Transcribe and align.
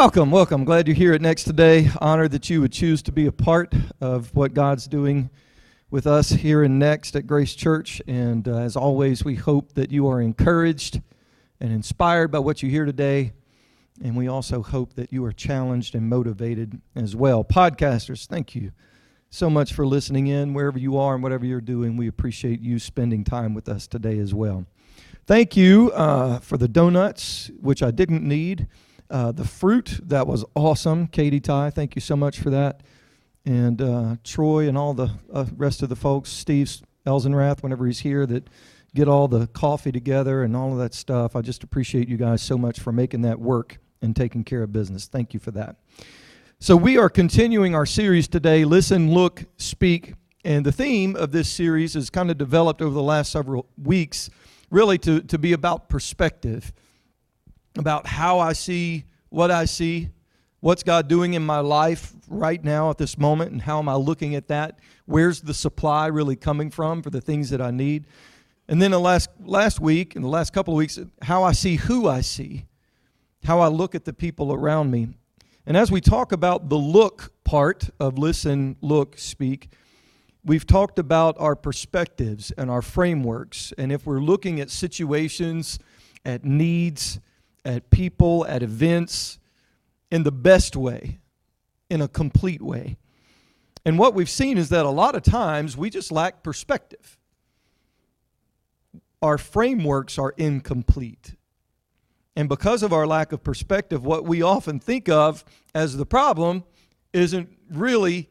Welcome, 0.00 0.30
welcome. 0.30 0.64
Glad 0.64 0.88
you're 0.88 0.96
here 0.96 1.12
at 1.12 1.20
Next 1.20 1.44
today. 1.44 1.90
Honored 2.00 2.30
that 2.30 2.48
you 2.48 2.62
would 2.62 2.72
choose 2.72 3.02
to 3.02 3.12
be 3.12 3.26
a 3.26 3.32
part 3.32 3.74
of 4.00 4.34
what 4.34 4.54
God's 4.54 4.86
doing 4.86 5.28
with 5.90 6.06
us 6.06 6.30
here 6.30 6.64
in 6.64 6.78
Next 6.78 7.14
at 7.16 7.26
Grace 7.26 7.54
Church. 7.54 8.00
And 8.06 8.48
uh, 8.48 8.60
as 8.60 8.76
always, 8.76 9.26
we 9.26 9.34
hope 9.34 9.74
that 9.74 9.90
you 9.90 10.08
are 10.08 10.22
encouraged 10.22 11.02
and 11.60 11.70
inspired 11.70 12.30
by 12.30 12.38
what 12.38 12.62
you 12.62 12.70
hear 12.70 12.86
today. 12.86 13.34
And 14.02 14.16
we 14.16 14.26
also 14.26 14.62
hope 14.62 14.94
that 14.94 15.12
you 15.12 15.22
are 15.26 15.32
challenged 15.32 15.94
and 15.94 16.08
motivated 16.08 16.80
as 16.96 17.14
well. 17.14 17.44
Podcasters, 17.44 18.26
thank 18.26 18.54
you 18.54 18.72
so 19.28 19.50
much 19.50 19.74
for 19.74 19.86
listening 19.86 20.28
in 20.28 20.54
wherever 20.54 20.78
you 20.78 20.96
are 20.96 21.12
and 21.12 21.22
whatever 21.22 21.44
you're 21.44 21.60
doing. 21.60 21.98
We 21.98 22.08
appreciate 22.08 22.62
you 22.62 22.78
spending 22.78 23.22
time 23.22 23.52
with 23.52 23.68
us 23.68 23.86
today 23.86 24.18
as 24.18 24.32
well. 24.32 24.64
Thank 25.26 25.58
you 25.58 25.92
uh, 25.92 26.38
for 26.38 26.56
the 26.56 26.68
donuts, 26.68 27.50
which 27.60 27.82
I 27.82 27.90
didn't 27.90 28.26
need. 28.26 28.66
Uh, 29.10 29.32
the 29.32 29.44
fruit, 29.44 29.98
that 30.04 30.28
was 30.28 30.44
awesome. 30.54 31.08
Katie 31.08 31.40
Ty, 31.40 31.70
thank 31.70 31.96
you 31.96 32.00
so 32.00 32.14
much 32.14 32.38
for 32.38 32.50
that. 32.50 32.82
And 33.44 33.82
uh, 33.82 34.16
Troy 34.22 34.68
and 34.68 34.78
all 34.78 34.94
the 34.94 35.10
uh, 35.32 35.46
rest 35.56 35.82
of 35.82 35.88
the 35.88 35.96
folks, 35.96 36.30
Steve 36.30 36.80
Elzenrath, 37.04 37.62
whenever 37.62 37.86
he's 37.86 38.00
here, 38.00 38.24
that 38.26 38.48
get 38.94 39.08
all 39.08 39.26
the 39.26 39.48
coffee 39.48 39.90
together 39.90 40.44
and 40.44 40.56
all 40.56 40.72
of 40.72 40.78
that 40.78 40.94
stuff. 40.94 41.34
I 41.34 41.40
just 41.40 41.64
appreciate 41.64 42.08
you 42.08 42.16
guys 42.16 42.40
so 42.40 42.56
much 42.56 42.78
for 42.78 42.92
making 42.92 43.22
that 43.22 43.40
work 43.40 43.78
and 44.00 44.14
taking 44.14 44.44
care 44.44 44.62
of 44.62 44.72
business. 44.72 45.08
Thank 45.08 45.34
you 45.34 45.40
for 45.40 45.50
that. 45.52 45.76
So, 46.60 46.76
we 46.76 46.98
are 46.98 47.08
continuing 47.08 47.74
our 47.74 47.86
series 47.86 48.28
today 48.28 48.64
Listen, 48.64 49.12
Look, 49.12 49.44
Speak. 49.56 50.14
And 50.44 50.64
the 50.64 50.72
theme 50.72 51.16
of 51.16 51.32
this 51.32 51.50
series 51.50 51.96
is 51.96 52.10
kind 52.10 52.30
of 52.30 52.38
developed 52.38 52.80
over 52.80 52.94
the 52.94 53.02
last 53.02 53.32
several 53.32 53.66
weeks, 53.82 54.30
really 54.70 54.98
to, 54.98 55.20
to 55.20 55.38
be 55.38 55.52
about 55.52 55.88
perspective 55.88 56.72
about 57.76 58.06
how 58.06 58.38
I 58.38 58.52
see 58.52 59.04
what 59.28 59.50
I 59.50 59.64
see, 59.64 60.10
what's 60.60 60.82
God 60.82 61.08
doing 61.08 61.34
in 61.34 61.44
my 61.44 61.60
life 61.60 62.12
right 62.28 62.62
now 62.62 62.90
at 62.90 62.98
this 62.98 63.16
moment, 63.16 63.52
and 63.52 63.62
how 63.62 63.78
am 63.78 63.88
I 63.88 63.94
looking 63.94 64.34
at 64.34 64.48
that? 64.48 64.78
Where's 65.06 65.40
the 65.40 65.54
supply 65.54 66.08
really 66.08 66.36
coming 66.36 66.70
from 66.70 67.02
for 67.02 67.10
the 67.10 67.20
things 67.20 67.50
that 67.50 67.60
I 67.60 67.70
need? 67.70 68.06
And 68.68 68.80
then 68.80 68.92
the 68.92 69.00
last 69.00 69.30
last 69.44 69.80
week 69.80 70.14
and 70.14 70.24
the 70.24 70.28
last 70.28 70.52
couple 70.52 70.74
of 70.74 70.78
weeks, 70.78 70.98
how 71.22 71.42
I 71.42 71.52
see 71.52 71.76
who 71.76 72.08
I 72.08 72.20
see, 72.20 72.66
how 73.44 73.60
I 73.60 73.68
look 73.68 73.94
at 73.94 74.04
the 74.04 74.12
people 74.12 74.52
around 74.52 74.90
me. 74.90 75.08
And 75.66 75.76
as 75.76 75.90
we 75.90 76.00
talk 76.00 76.32
about 76.32 76.68
the 76.68 76.78
look 76.78 77.32
part 77.44 77.90
of 77.98 78.18
listen, 78.18 78.76
look, 78.80 79.18
speak, 79.18 79.70
we've 80.44 80.66
talked 80.66 80.98
about 80.98 81.36
our 81.38 81.56
perspectives 81.56 82.50
and 82.52 82.70
our 82.70 82.82
frameworks. 82.82 83.72
And 83.76 83.92
if 83.92 84.06
we're 84.06 84.20
looking 84.20 84.60
at 84.60 84.70
situations, 84.70 85.78
at 86.24 86.44
needs, 86.44 87.20
at 87.64 87.90
people, 87.90 88.46
at 88.46 88.62
events 88.62 89.38
in 90.10 90.22
the 90.22 90.32
best 90.32 90.76
way, 90.76 91.18
in 91.88 92.00
a 92.00 92.08
complete 92.08 92.62
way. 92.62 92.96
And 93.84 93.98
what 93.98 94.14
we've 94.14 94.30
seen 94.30 94.58
is 94.58 94.68
that 94.70 94.84
a 94.84 94.90
lot 94.90 95.14
of 95.14 95.22
times 95.22 95.76
we 95.76 95.90
just 95.90 96.12
lack 96.12 96.42
perspective. 96.42 97.18
Our 99.22 99.38
frameworks 99.38 100.18
are 100.18 100.34
incomplete. 100.36 101.34
And 102.36 102.48
because 102.48 102.82
of 102.82 102.92
our 102.92 103.06
lack 103.06 103.32
of 103.32 103.42
perspective, 103.42 104.04
what 104.04 104.24
we 104.24 104.42
often 104.42 104.80
think 104.80 105.08
of 105.08 105.44
as 105.74 105.96
the 105.96 106.06
problem 106.06 106.64
isn't 107.12 107.50
really 107.70 108.30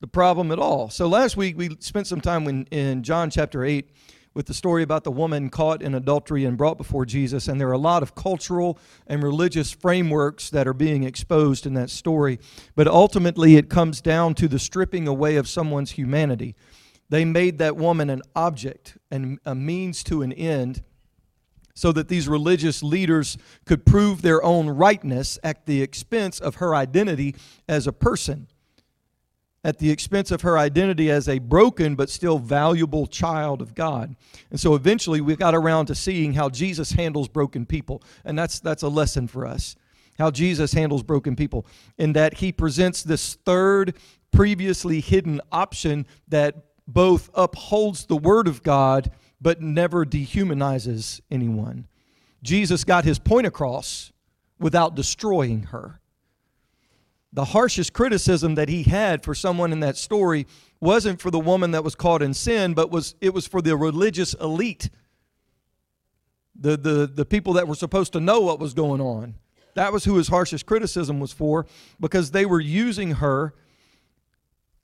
the 0.00 0.06
problem 0.06 0.50
at 0.50 0.58
all. 0.58 0.90
So 0.90 1.06
last 1.06 1.36
week 1.36 1.56
we 1.56 1.76
spent 1.80 2.06
some 2.06 2.20
time 2.20 2.46
in, 2.48 2.64
in 2.66 3.02
John 3.02 3.30
chapter 3.30 3.64
8 3.64 3.88
with 4.34 4.46
the 4.46 4.54
story 4.54 4.82
about 4.82 5.04
the 5.04 5.12
woman 5.12 5.48
caught 5.48 5.80
in 5.80 5.94
adultery 5.94 6.44
and 6.44 6.58
brought 6.58 6.76
before 6.76 7.06
Jesus. 7.06 7.46
And 7.46 7.60
there 7.60 7.68
are 7.68 7.72
a 7.72 7.78
lot 7.78 8.02
of 8.02 8.14
cultural 8.14 8.78
and 9.06 9.22
religious 9.22 9.70
frameworks 9.70 10.50
that 10.50 10.66
are 10.66 10.74
being 10.74 11.04
exposed 11.04 11.66
in 11.66 11.74
that 11.74 11.88
story. 11.88 12.40
But 12.74 12.88
ultimately, 12.88 13.56
it 13.56 13.70
comes 13.70 14.00
down 14.00 14.34
to 14.34 14.48
the 14.48 14.58
stripping 14.58 15.06
away 15.06 15.36
of 15.36 15.48
someone's 15.48 15.92
humanity. 15.92 16.56
They 17.08 17.24
made 17.24 17.58
that 17.58 17.76
woman 17.76 18.10
an 18.10 18.22
object 18.34 18.98
and 19.10 19.38
a 19.44 19.54
means 19.54 20.02
to 20.04 20.22
an 20.22 20.32
end 20.32 20.82
so 21.74 21.92
that 21.92 22.08
these 22.08 22.28
religious 22.28 22.82
leaders 22.82 23.36
could 23.64 23.84
prove 23.84 24.22
their 24.22 24.42
own 24.42 24.68
rightness 24.68 25.38
at 25.42 25.66
the 25.66 25.82
expense 25.82 26.40
of 26.40 26.56
her 26.56 26.74
identity 26.74 27.34
as 27.68 27.86
a 27.86 27.92
person 27.92 28.48
at 29.64 29.78
the 29.78 29.90
expense 29.90 30.30
of 30.30 30.42
her 30.42 30.58
identity 30.58 31.10
as 31.10 31.26
a 31.28 31.38
broken 31.38 31.96
but 31.96 32.10
still 32.10 32.38
valuable 32.38 33.06
child 33.06 33.62
of 33.62 33.74
God. 33.74 34.14
And 34.50 34.60
so 34.60 34.74
eventually 34.74 35.22
we 35.22 35.34
got 35.36 35.54
around 35.54 35.86
to 35.86 35.94
seeing 35.94 36.34
how 36.34 36.50
Jesus 36.50 36.92
handles 36.92 37.28
broken 37.28 37.64
people. 37.64 38.02
And 38.24 38.38
that's 38.38 38.60
that's 38.60 38.82
a 38.82 38.88
lesson 38.88 39.26
for 39.26 39.46
us. 39.46 39.74
How 40.18 40.30
Jesus 40.30 40.74
handles 40.74 41.02
broken 41.02 41.34
people 41.34 41.66
in 41.98 42.12
that 42.12 42.34
he 42.34 42.52
presents 42.52 43.02
this 43.02 43.34
third 43.34 43.96
previously 44.30 45.00
hidden 45.00 45.40
option 45.50 46.06
that 46.28 46.54
both 46.86 47.30
upholds 47.34 48.04
the 48.06 48.16
word 48.16 48.46
of 48.46 48.62
God 48.62 49.10
but 49.40 49.60
never 49.62 50.04
dehumanizes 50.04 51.20
anyone. 51.30 51.86
Jesus 52.42 52.84
got 52.84 53.04
his 53.04 53.18
point 53.18 53.46
across 53.46 54.12
without 54.58 54.94
destroying 54.94 55.64
her 55.64 56.00
the 57.34 57.46
harshest 57.46 57.92
criticism 57.92 58.54
that 58.54 58.68
he 58.68 58.84
had 58.84 59.24
for 59.24 59.34
someone 59.34 59.72
in 59.72 59.80
that 59.80 59.96
story 59.96 60.46
wasn't 60.80 61.20
for 61.20 61.32
the 61.32 61.38
woman 61.38 61.72
that 61.72 61.82
was 61.82 61.96
caught 61.96 62.22
in 62.22 62.32
sin, 62.32 62.74
but 62.74 62.90
was 62.90 63.16
it 63.20 63.34
was 63.34 63.46
for 63.46 63.60
the 63.60 63.76
religious 63.76 64.34
elite. 64.34 64.88
The, 66.56 66.76
the, 66.76 67.10
the 67.12 67.24
people 67.24 67.54
that 67.54 67.66
were 67.66 67.74
supposed 67.74 68.12
to 68.12 68.20
know 68.20 68.40
what 68.40 68.60
was 68.60 68.74
going 68.74 69.00
on. 69.00 69.34
That 69.74 69.92
was 69.92 70.04
who 70.04 70.16
his 70.16 70.28
harshest 70.28 70.66
criticism 70.66 71.18
was 71.18 71.32
for 71.32 71.66
because 71.98 72.30
they 72.30 72.46
were 72.46 72.60
using 72.60 73.12
her 73.12 73.54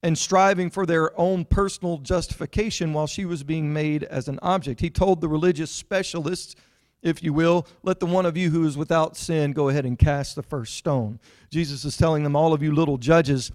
and 0.02 0.18
striving 0.18 0.68
for 0.68 0.84
their 0.84 1.18
own 1.18 1.44
personal 1.44 1.98
justification 1.98 2.92
while 2.92 3.06
she 3.06 3.24
was 3.24 3.44
being 3.44 3.72
made 3.72 4.02
as 4.02 4.26
an 4.26 4.40
object. 4.42 4.80
He 4.80 4.90
told 4.90 5.20
the 5.20 5.28
religious 5.28 5.70
specialists 5.70 6.56
if 7.02 7.22
you 7.22 7.32
will, 7.32 7.66
let 7.82 8.00
the 8.00 8.06
one 8.06 8.26
of 8.26 8.36
you 8.36 8.50
who 8.50 8.66
is 8.66 8.76
without 8.76 9.16
sin 9.16 9.52
go 9.52 9.68
ahead 9.68 9.86
and 9.86 9.98
cast 9.98 10.36
the 10.36 10.42
first 10.42 10.76
stone. 10.76 11.18
Jesus 11.50 11.84
is 11.84 11.96
telling 11.96 12.22
them, 12.22 12.36
all 12.36 12.52
of 12.52 12.62
you 12.62 12.74
little 12.74 12.98
judges 12.98 13.50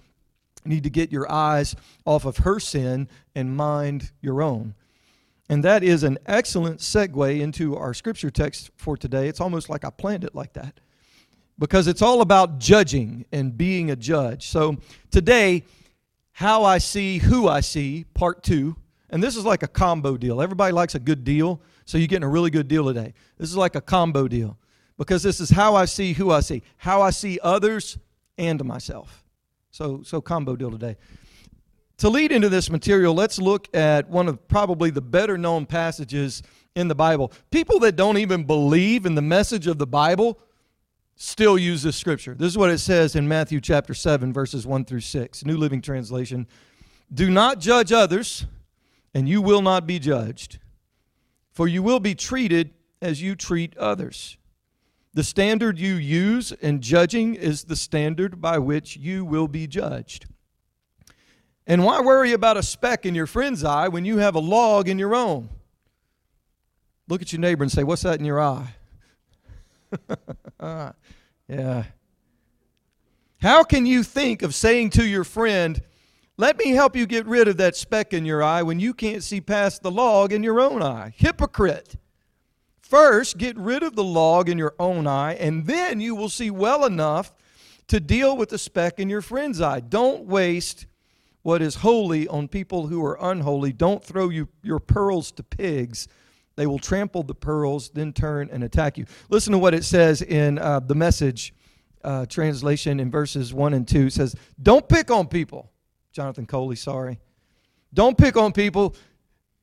need 0.64 0.82
to 0.82 0.90
get 0.90 1.12
your 1.12 1.30
eyes 1.30 1.76
off 2.04 2.24
of 2.24 2.38
her 2.38 2.58
sin 2.58 3.08
and 3.34 3.56
mind 3.56 4.10
your 4.20 4.42
own. 4.42 4.74
And 5.48 5.62
that 5.62 5.84
is 5.84 6.02
an 6.02 6.18
excellent 6.26 6.80
segue 6.80 7.40
into 7.40 7.76
our 7.76 7.94
scripture 7.94 8.30
text 8.30 8.70
for 8.76 8.96
today. 8.96 9.28
It's 9.28 9.40
almost 9.40 9.70
like 9.70 9.84
I 9.84 9.90
planned 9.90 10.24
it 10.24 10.34
like 10.34 10.52
that 10.54 10.80
because 11.58 11.86
it's 11.86 12.02
all 12.02 12.20
about 12.20 12.58
judging 12.58 13.24
and 13.32 13.56
being 13.56 13.90
a 13.90 13.96
judge. 13.96 14.48
So 14.48 14.76
today, 15.10 15.62
how 16.32 16.64
I 16.64 16.78
see 16.78 17.18
who 17.18 17.48
I 17.48 17.60
see, 17.60 18.04
part 18.12 18.42
two. 18.42 18.76
And 19.08 19.22
this 19.22 19.36
is 19.36 19.44
like 19.44 19.62
a 19.62 19.68
combo 19.68 20.16
deal. 20.16 20.42
Everybody 20.42 20.72
likes 20.72 20.96
a 20.96 20.98
good 20.98 21.24
deal. 21.24 21.60
So 21.86 21.98
you're 21.98 22.08
getting 22.08 22.24
a 22.24 22.28
really 22.28 22.50
good 22.50 22.68
deal 22.68 22.84
today. 22.84 23.14
This 23.38 23.48
is 23.48 23.56
like 23.56 23.76
a 23.76 23.80
combo 23.80 24.26
deal 24.26 24.58
because 24.98 25.22
this 25.22 25.40
is 25.40 25.50
how 25.50 25.76
I 25.76 25.84
see 25.84 26.12
who 26.12 26.32
I 26.32 26.40
see, 26.40 26.62
how 26.78 27.00
I 27.00 27.10
see 27.10 27.38
others 27.42 27.96
and 28.36 28.62
myself. 28.64 29.24
So, 29.70 30.02
so 30.02 30.20
combo 30.20 30.56
deal 30.56 30.70
today. 30.70 30.96
To 31.98 32.10
lead 32.10 32.32
into 32.32 32.48
this 32.48 32.70
material, 32.70 33.14
let's 33.14 33.38
look 33.38 33.74
at 33.74 34.10
one 34.10 34.28
of 34.28 34.46
probably 34.48 34.90
the 34.90 35.00
better 35.00 35.38
known 35.38 35.64
passages 35.64 36.42
in 36.74 36.88
the 36.88 36.94
Bible. 36.94 37.32
People 37.50 37.78
that 37.80 37.94
don't 37.94 38.18
even 38.18 38.44
believe 38.44 39.06
in 39.06 39.14
the 39.14 39.22
message 39.22 39.66
of 39.66 39.78
the 39.78 39.86
Bible 39.86 40.38
still 41.14 41.56
use 41.56 41.84
this 41.84 41.96
scripture. 41.96 42.34
This 42.34 42.48
is 42.48 42.58
what 42.58 42.68
it 42.68 42.78
says 42.78 43.14
in 43.16 43.28
Matthew 43.28 43.60
chapter 43.60 43.94
7, 43.94 44.32
verses 44.32 44.66
1 44.66 44.84
through 44.84 45.00
6, 45.00 45.44
New 45.46 45.56
Living 45.56 45.80
Translation. 45.80 46.46
Do 47.14 47.30
not 47.30 47.60
judge 47.60 47.92
others, 47.92 48.44
and 49.14 49.26
you 49.28 49.40
will 49.40 49.62
not 49.62 49.86
be 49.86 49.98
judged 49.98 50.58
for 51.56 51.66
you 51.66 51.82
will 51.82 52.00
be 52.00 52.14
treated 52.14 52.74
as 53.00 53.22
you 53.22 53.34
treat 53.34 53.74
others. 53.78 54.36
The 55.14 55.24
standard 55.24 55.78
you 55.78 55.94
use 55.94 56.52
in 56.52 56.82
judging 56.82 57.34
is 57.34 57.64
the 57.64 57.76
standard 57.76 58.42
by 58.42 58.58
which 58.58 58.98
you 58.98 59.24
will 59.24 59.48
be 59.48 59.66
judged. 59.66 60.26
And 61.66 61.82
why 61.82 62.02
worry 62.02 62.34
about 62.34 62.58
a 62.58 62.62
speck 62.62 63.06
in 63.06 63.14
your 63.14 63.26
friend's 63.26 63.64
eye 63.64 63.88
when 63.88 64.04
you 64.04 64.18
have 64.18 64.34
a 64.34 64.38
log 64.38 64.86
in 64.86 64.98
your 64.98 65.14
own? 65.14 65.48
Look 67.08 67.22
at 67.22 67.32
your 67.32 67.40
neighbor 67.40 67.62
and 67.62 67.72
say, 67.72 67.84
What's 67.84 68.02
that 68.02 68.18
in 68.18 68.26
your 68.26 68.38
eye? 68.38 68.74
yeah. 71.48 71.84
How 73.40 73.64
can 73.64 73.86
you 73.86 74.02
think 74.02 74.42
of 74.42 74.54
saying 74.54 74.90
to 74.90 75.06
your 75.06 75.24
friend, 75.24 75.82
let 76.38 76.58
me 76.58 76.70
help 76.70 76.94
you 76.94 77.06
get 77.06 77.26
rid 77.26 77.48
of 77.48 77.56
that 77.56 77.76
speck 77.76 78.12
in 78.12 78.24
your 78.24 78.42
eye 78.42 78.62
when 78.62 78.78
you 78.78 78.92
can't 78.92 79.22
see 79.22 79.40
past 79.40 79.82
the 79.82 79.90
log 79.90 80.32
in 80.32 80.42
your 80.42 80.60
own 80.60 80.82
eye. 80.82 81.14
Hypocrite. 81.16 81.96
First, 82.80 83.38
get 83.38 83.56
rid 83.56 83.82
of 83.82 83.96
the 83.96 84.04
log 84.04 84.48
in 84.48 84.58
your 84.58 84.74
own 84.78 85.06
eye, 85.06 85.34
and 85.34 85.66
then 85.66 86.00
you 86.00 86.14
will 86.14 86.28
see 86.28 86.50
well 86.50 86.84
enough 86.84 87.34
to 87.88 88.00
deal 88.00 88.36
with 88.36 88.50
the 88.50 88.58
speck 88.58 89.00
in 89.00 89.08
your 89.08 89.22
friend's 89.22 89.60
eye. 89.60 89.80
Don't 89.80 90.26
waste 90.26 90.86
what 91.42 91.62
is 91.62 91.76
holy 91.76 92.28
on 92.28 92.48
people 92.48 92.88
who 92.88 93.04
are 93.04 93.16
unholy. 93.20 93.72
Don't 93.72 94.04
throw 94.04 94.28
you, 94.28 94.48
your 94.62 94.78
pearls 94.78 95.32
to 95.32 95.42
pigs. 95.42 96.06
They 96.56 96.66
will 96.66 96.78
trample 96.78 97.22
the 97.22 97.34
pearls, 97.34 97.90
then 97.90 98.12
turn 98.12 98.50
and 98.52 98.62
attack 98.62 98.98
you. 98.98 99.06
Listen 99.30 99.52
to 99.52 99.58
what 99.58 99.74
it 99.74 99.84
says 99.84 100.22
in 100.22 100.58
uh, 100.58 100.80
the 100.80 100.94
message 100.94 101.54
uh, 102.04 102.26
translation 102.26 103.00
in 103.00 103.10
verses 103.10 103.54
1 103.54 103.74
and 103.74 103.86
2 103.86 104.10
says, 104.10 104.34
Don't 104.62 104.88
pick 104.88 105.10
on 105.10 105.28
people. 105.28 105.70
Jonathan 106.16 106.46
Coley, 106.46 106.76
sorry. 106.76 107.20
Don't 107.92 108.16
pick 108.16 108.38
on 108.38 108.50
people. 108.50 108.96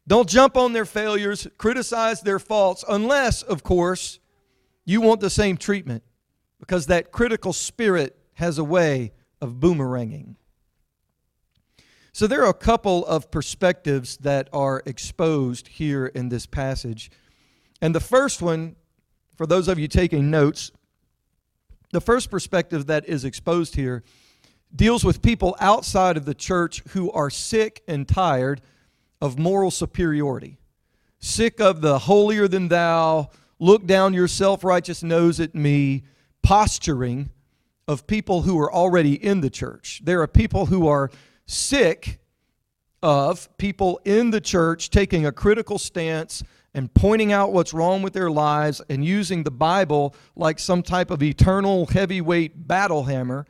Don't 0.05 0.29
jump 0.29 0.55
on 0.55 0.71
their 0.71 0.85
failures, 0.85 1.47
criticize 1.57 2.21
their 2.21 2.37
faults, 2.37 2.85
unless, 2.87 3.41
of 3.41 3.63
course, 3.63 4.19
you 4.85 5.01
want 5.01 5.19
the 5.19 5.31
same 5.31 5.57
treatment, 5.57 6.03
because 6.59 6.85
that 6.85 7.11
critical 7.11 7.53
spirit 7.53 8.15
has 8.33 8.59
a 8.59 8.63
way 8.63 9.13
of 9.41 9.53
boomeranging. 9.53 10.35
So 12.11 12.27
there 12.27 12.43
are 12.43 12.49
a 12.49 12.53
couple 12.53 13.03
of 13.07 13.31
perspectives 13.31 14.17
that 14.17 14.47
are 14.53 14.83
exposed 14.85 15.67
here 15.67 16.05
in 16.05 16.29
this 16.29 16.45
passage. 16.45 17.09
And 17.81 17.95
the 17.95 17.99
first 17.99 18.43
one, 18.43 18.75
for 19.35 19.47
those 19.47 19.67
of 19.67 19.79
you 19.79 19.87
taking 19.87 20.29
notes, 20.29 20.71
the 21.91 22.01
first 22.01 22.29
perspective 22.29 22.85
that 22.85 23.09
is 23.09 23.25
exposed 23.25 23.75
here 23.75 24.03
deals 24.75 25.03
with 25.03 25.21
people 25.21 25.55
outside 25.59 26.17
of 26.17 26.25
the 26.25 26.33
church 26.33 26.81
who 26.89 27.11
are 27.11 27.29
sick 27.29 27.83
and 27.87 28.07
tired 28.07 28.61
of 29.21 29.39
moral 29.39 29.71
superiority, 29.71 30.57
sick 31.19 31.59
of 31.59 31.81
the 31.81 31.99
holier 31.99 32.47
than 32.47 32.67
thou, 32.67 33.29
look 33.59 33.85
down 33.85 34.13
your 34.13 34.27
self 34.27 34.63
righteous 34.63 35.03
nose 35.03 35.39
at 35.39 35.55
me 35.55 36.03
posturing 36.41 37.29
of 37.87 38.07
people 38.07 38.41
who 38.41 38.59
are 38.59 38.71
already 38.71 39.13
in 39.13 39.41
the 39.41 39.49
church. 39.49 40.01
There 40.03 40.21
are 40.21 40.27
people 40.27 40.65
who 40.65 40.87
are 40.87 41.09
sick 41.45 42.19
of 43.01 43.55
people 43.57 43.99
in 44.05 44.31
the 44.31 44.41
church 44.41 44.89
taking 44.89 45.25
a 45.25 45.31
critical 45.31 45.77
stance 45.77 46.43
and 46.73 46.93
pointing 46.93 47.31
out 47.31 47.53
what's 47.53 47.73
wrong 47.73 48.01
with 48.01 48.13
their 48.13 48.31
lives 48.31 48.81
and 48.89 49.05
using 49.05 49.43
the 49.43 49.51
Bible 49.51 50.15
like 50.35 50.57
some 50.57 50.81
type 50.81 51.11
of 51.11 51.21
eternal 51.21 51.85
heavyweight 51.85 52.67
battle 52.67 53.03
hammer, 53.03 53.45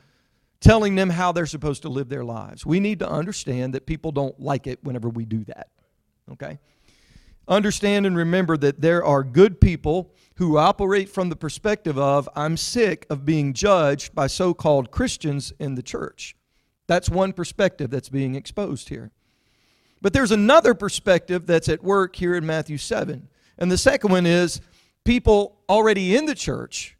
telling 0.63 0.95
them 0.95 1.09
how 1.09 1.33
they're 1.33 1.45
supposed 1.45 1.81
to 1.81 1.89
live 1.89 2.07
their 2.07 2.23
lives. 2.23 2.65
We 2.65 2.79
need 2.79 2.99
to 2.99 3.09
understand 3.09 3.73
that 3.73 3.85
people 3.85 4.13
don't 4.13 4.39
like 4.39 4.65
it 4.65 4.81
whenever 4.81 5.09
we 5.09 5.25
do 5.25 5.43
that. 5.43 5.67
Okay? 6.31 6.57
Understand 7.49 8.05
and 8.05 8.15
remember 8.15 8.55
that 8.55 8.79
there 8.79 9.03
are 9.03 9.23
good 9.23 9.59
people 9.59 10.13
who 10.35 10.57
operate 10.57 11.09
from 11.09 11.27
the 11.27 11.35
perspective 11.35 11.97
of, 11.97 12.29
I'm 12.33 12.55
sick 12.55 13.05
of 13.09 13.25
being 13.25 13.51
judged 13.51 14.15
by 14.15 14.27
so 14.27 14.53
called 14.53 14.89
Christians 14.89 15.51
in 15.59 15.75
the 15.75 15.83
church. 15.83 16.33
That's 16.87 17.09
one 17.09 17.33
perspective 17.33 17.89
that's 17.89 18.09
being 18.09 18.35
exposed 18.35 18.87
here. 18.87 19.11
But 20.01 20.13
there's 20.13 20.31
another 20.31 20.73
perspective 20.73 21.45
that's 21.45 21.67
at 21.67 21.83
work 21.83 22.15
here 22.15 22.35
in 22.35 22.45
Matthew 22.45 22.77
7. 22.77 23.27
And 23.57 23.69
the 23.69 23.77
second 23.77 24.11
one 24.11 24.25
is 24.25 24.61
people 25.03 25.57
already 25.67 26.15
in 26.15 26.25
the 26.25 26.35
church 26.35 26.97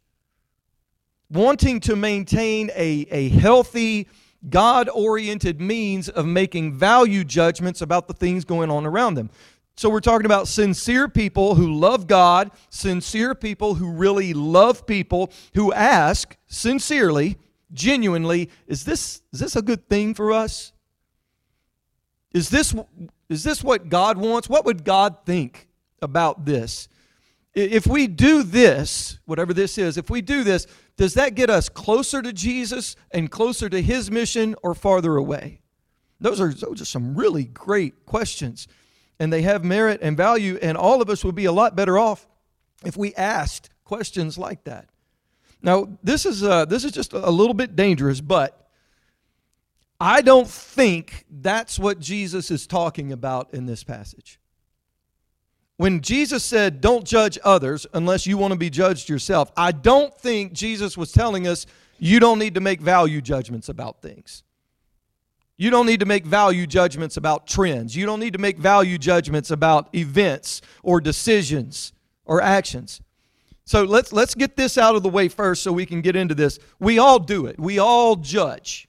wanting 1.30 1.80
to 1.80 1.96
maintain 1.96 2.70
a, 2.74 3.06
a 3.10 3.28
healthy, 3.30 4.08
God 4.48 4.88
oriented 4.88 5.60
means 5.60 6.08
of 6.08 6.26
making 6.26 6.74
value 6.74 7.24
judgments 7.24 7.80
about 7.80 8.08
the 8.08 8.14
things 8.14 8.44
going 8.44 8.70
on 8.70 8.86
around 8.86 9.14
them. 9.14 9.30
So 9.76 9.90
we're 9.90 10.00
talking 10.00 10.26
about 10.26 10.46
sincere 10.46 11.08
people 11.08 11.56
who 11.56 11.74
love 11.74 12.06
God, 12.06 12.52
sincere 12.70 13.34
people 13.34 13.74
who 13.74 13.90
really 13.90 14.32
love 14.32 14.86
people, 14.86 15.32
who 15.54 15.72
ask 15.72 16.36
sincerely, 16.46 17.38
genuinely, 17.72 18.50
is 18.68 18.84
this, 18.84 19.22
is 19.32 19.40
this 19.40 19.56
a 19.56 19.62
good 19.62 19.88
thing 19.88 20.14
for 20.14 20.30
us? 20.30 20.72
Is 22.32 22.50
this, 22.50 22.74
is 23.28 23.42
this 23.42 23.64
what 23.64 23.88
God 23.88 24.16
wants? 24.16 24.48
What 24.48 24.64
would 24.64 24.84
God 24.84 25.16
think 25.26 25.68
about 26.00 26.44
this? 26.44 26.88
If 27.52 27.86
we 27.86 28.06
do 28.06 28.42
this, 28.42 29.18
whatever 29.24 29.52
this 29.52 29.78
is, 29.78 29.96
if 29.96 30.10
we 30.10 30.20
do 30.20 30.44
this, 30.44 30.66
does 30.96 31.14
that 31.14 31.34
get 31.34 31.50
us 31.50 31.68
closer 31.68 32.22
to 32.22 32.32
Jesus 32.32 32.94
and 33.10 33.30
closer 33.30 33.68
to 33.68 33.82
his 33.82 34.10
mission 34.10 34.54
or 34.62 34.74
farther 34.74 35.16
away? 35.16 35.60
Those 36.20 36.40
are, 36.40 36.52
those 36.52 36.80
are 36.80 36.86
some 36.86 37.16
really 37.16 37.44
great 37.44 38.06
questions. 38.06 38.68
And 39.18 39.32
they 39.32 39.42
have 39.42 39.64
merit 39.64 40.00
and 40.02 40.16
value, 40.16 40.58
and 40.60 40.76
all 40.76 41.02
of 41.02 41.10
us 41.10 41.24
would 41.24 41.34
be 41.34 41.44
a 41.44 41.52
lot 41.52 41.76
better 41.76 41.98
off 41.98 42.26
if 42.84 42.96
we 42.96 43.14
asked 43.14 43.70
questions 43.84 44.38
like 44.38 44.64
that. 44.64 44.88
Now, 45.62 45.98
this 46.02 46.26
is, 46.26 46.42
uh, 46.42 46.64
this 46.66 46.84
is 46.84 46.92
just 46.92 47.12
a 47.12 47.30
little 47.30 47.54
bit 47.54 47.74
dangerous, 47.74 48.20
but 48.20 48.68
I 50.00 50.20
don't 50.22 50.48
think 50.48 51.24
that's 51.30 51.78
what 51.78 51.98
Jesus 52.00 52.50
is 52.50 52.66
talking 52.66 53.12
about 53.12 53.54
in 53.54 53.66
this 53.66 53.84
passage. 53.84 54.38
When 55.76 56.00
Jesus 56.00 56.44
said, 56.44 56.80
Don't 56.80 57.04
judge 57.04 57.38
others 57.44 57.86
unless 57.92 58.26
you 58.26 58.38
want 58.38 58.52
to 58.52 58.58
be 58.58 58.70
judged 58.70 59.08
yourself, 59.08 59.50
I 59.56 59.72
don't 59.72 60.14
think 60.16 60.52
Jesus 60.52 60.96
was 60.96 61.12
telling 61.12 61.46
us 61.46 61.66
you 61.98 62.20
don't 62.20 62.38
need 62.38 62.54
to 62.54 62.60
make 62.60 62.80
value 62.80 63.20
judgments 63.20 63.68
about 63.68 64.00
things. 64.00 64.42
You 65.56 65.70
don't 65.70 65.86
need 65.86 66.00
to 66.00 66.06
make 66.06 66.26
value 66.26 66.66
judgments 66.66 67.16
about 67.16 67.46
trends. 67.46 67.94
You 67.94 68.06
don't 68.06 68.18
need 68.20 68.32
to 68.32 68.40
make 68.40 68.58
value 68.58 68.98
judgments 68.98 69.50
about 69.50 69.94
events 69.94 70.62
or 70.82 71.00
decisions 71.00 71.92
or 72.24 72.42
actions. 72.42 73.00
So 73.64 73.84
let's 73.84 74.12
let's 74.12 74.34
get 74.34 74.56
this 74.56 74.76
out 74.76 74.94
of 74.94 75.02
the 75.02 75.08
way 75.08 75.28
first 75.28 75.62
so 75.62 75.72
we 75.72 75.86
can 75.86 76.00
get 76.00 76.16
into 76.16 76.34
this. 76.34 76.58
We 76.80 76.98
all 76.98 77.18
do 77.18 77.46
it. 77.46 77.58
We 77.58 77.78
all 77.78 78.16
judge. 78.16 78.88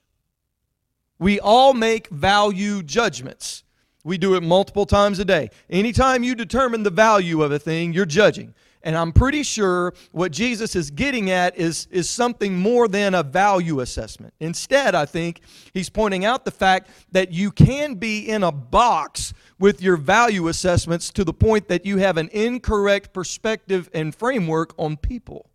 We 1.17 1.39
all 1.39 1.73
make 1.73 2.09
value 2.09 2.83
judgments. 2.83 3.63
We 4.05 4.19
do 4.19 4.35
it 4.35 4.43
multiple 4.43 4.85
times 4.85 5.17
a 5.17 5.25
day. 5.25 5.49
Anytime 5.67 6.23
you 6.23 6.35
determine 6.35 6.83
the 6.83 6.91
value 6.91 7.41
of 7.41 7.51
a 7.51 7.57
thing, 7.57 7.91
you're 7.91 8.05
judging. 8.05 8.53
And 8.83 8.95
I'm 8.95 9.11
pretty 9.11 9.41
sure 9.41 9.95
what 10.11 10.31
Jesus 10.31 10.75
is 10.75 10.91
getting 10.91 11.31
at 11.31 11.57
is, 11.57 11.87
is 11.89 12.07
something 12.07 12.55
more 12.55 12.87
than 12.87 13.15
a 13.15 13.23
value 13.23 13.79
assessment. 13.79 14.35
Instead, 14.39 14.93
I 14.93 15.07
think 15.07 15.41
he's 15.73 15.89
pointing 15.89 16.23
out 16.23 16.45
the 16.45 16.51
fact 16.51 16.91
that 17.13 17.31
you 17.31 17.51
can 17.51 17.95
be 17.95 18.29
in 18.29 18.43
a 18.43 18.51
box 18.51 19.33
with 19.57 19.81
your 19.81 19.97
value 19.97 20.49
assessments 20.49 21.09
to 21.13 21.23
the 21.23 21.33
point 21.33 21.67
that 21.69 21.83
you 21.83 21.97
have 21.97 22.17
an 22.17 22.29
incorrect 22.31 23.11
perspective 23.11 23.89
and 23.91 24.13
framework 24.13 24.75
on 24.77 24.97
people. 24.97 25.49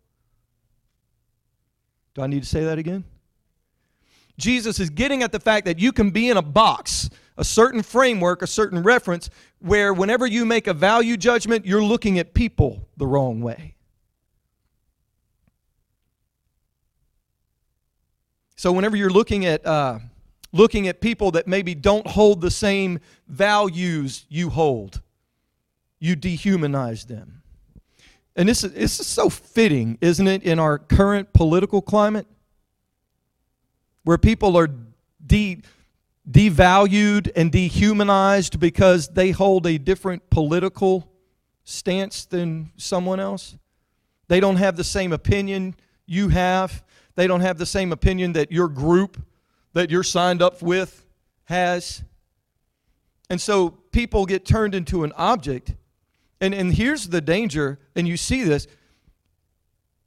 Do 2.15 2.21
I 2.21 2.27
need 2.27 2.43
to 2.43 2.49
say 2.49 2.65
that 2.65 2.77
again? 2.77 3.05
Jesus 4.37 4.77
is 4.77 4.89
getting 4.89 5.23
at 5.23 5.31
the 5.31 5.39
fact 5.39 5.65
that 5.67 5.79
you 5.79 5.93
can 5.93 6.09
be 6.09 6.29
in 6.29 6.35
a 6.35 6.41
box, 6.41 7.09
a 7.37 7.43
certain 7.43 7.81
framework, 7.81 8.41
a 8.41 8.47
certain 8.47 8.83
reference, 8.83 9.29
where 9.59 9.93
whenever 9.93 10.25
you 10.25 10.45
make 10.45 10.67
a 10.67 10.73
value 10.73 11.17
judgment, 11.17 11.65
you're 11.65 11.83
looking 11.83 12.19
at 12.19 12.33
people 12.33 12.87
the 12.97 13.07
wrong 13.07 13.41
way. 13.41 13.75
So 18.55 18.71
whenever 18.71 18.95
you're 18.95 19.09
looking 19.09 19.45
at 19.45 19.65
uh, 19.65 19.99
looking 20.51 20.87
at 20.87 21.01
people 21.01 21.31
that 21.31 21.47
maybe 21.47 21.73
don't 21.73 22.05
hold 22.05 22.41
the 22.41 22.51
same 22.51 22.99
values 23.27 24.25
you 24.29 24.49
hold, 24.49 25.01
you 25.99 26.15
dehumanize 26.15 27.07
them. 27.07 27.41
And 28.35 28.47
this 28.47 28.63
is, 28.63 28.73
this 28.73 28.99
is 28.99 29.07
so 29.07 29.29
fitting, 29.29 29.97
isn't 29.99 30.27
it, 30.27 30.43
in 30.43 30.59
our 30.59 30.77
current 30.77 31.33
political 31.33 31.81
climate? 31.81 32.27
where 34.03 34.17
people 34.17 34.57
are 34.57 34.69
de- 35.25 35.61
devalued 36.29 37.31
and 37.35 37.51
dehumanized 37.51 38.59
because 38.59 39.09
they 39.09 39.31
hold 39.31 39.65
a 39.65 39.77
different 39.77 40.29
political 40.29 41.11
stance 41.63 42.25
than 42.25 42.71
someone 42.77 43.19
else. 43.19 43.57
They 44.27 44.39
don't 44.39 44.57
have 44.57 44.75
the 44.75 44.83
same 44.83 45.13
opinion 45.13 45.75
you 46.05 46.29
have. 46.29 46.83
They 47.15 47.27
don't 47.27 47.41
have 47.41 47.57
the 47.57 47.65
same 47.65 47.91
opinion 47.91 48.33
that 48.33 48.51
your 48.51 48.67
group 48.67 49.21
that 49.73 49.89
you're 49.89 50.03
signed 50.03 50.41
up 50.41 50.61
with 50.61 51.05
has. 51.45 52.03
And 53.29 53.39
so 53.39 53.69
people 53.91 54.25
get 54.25 54.45
turned 54.45 54.75
into 54.75 55.03
an 55.03 55.13
object. 55.15 55.73
And, 56.39 56.53
and 56.53 56.73
here's 56.73 57.09
the 57.09 57.21
danger, 57.21 57.79
and 57.95 58.07
you 58.07 58.17
see 58.17 58.43
this. 58.43 58.67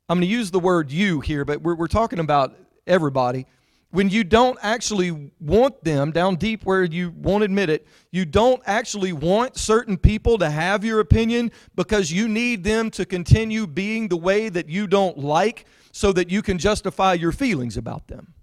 I'm 0.08 0.18
going 0.18 0.28
to 0.28 0.32
use 0.32 0.50
the 0.50 0.60
word 0.60 0.90
you 0.90 1.20
here, 1.20 1.44
but 1.44 1.62
we're, 1.62 1.74
we're 1.74 1.86
talking 1.86 2.18
about 2.18 2.54
everybody 2.86 3.46
when 3.94 4.10
you 4.10 4.24
don't 4.24 4.58
actually 4.60 5.30
want 5.38 5.84
them 5.84 6.10
down 6.10 6.34
deep 6.34 6.64
where 6.64 6.82
you 6.82 7.14
won't 7.16 7.44
admit 7.44 7.70
it, 7.70 7.86
you 8.10 8.24
don't 8.24 8.60
actually 8.66 9.12
want 9.12 9.56
certain 9.56 9.96
people 9.96 10.36
to 10.36 10.50
have 10.50 10.84
your 10.84 10.98
opinion 10.98 11.52
because 11.76 12.10
you 12.10 12.26
need 12.26 12.64
them 12.64 12.90
to 12.90 13.06
continue 13.06 13.68
being 13.68 14.08
the 14.08 14.16
way 14.16 14.48
that 14.48 14.68
you 14.68 14.88
don't 14.88 15.16
like 15.16 15.66
so 15.92 16.12
that 16.12 16.28
you 16.28 16.42
can 16.42 16.58
justify 16.58 17.12
your 17.12 17.30
feelings 17.30 17.76
about 17.76 18.08
them. 18.08 18.34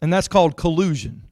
And 0.00 0.12
that's 0.12 0.28
called 0.28 0.56
collusion. 0.56 1.24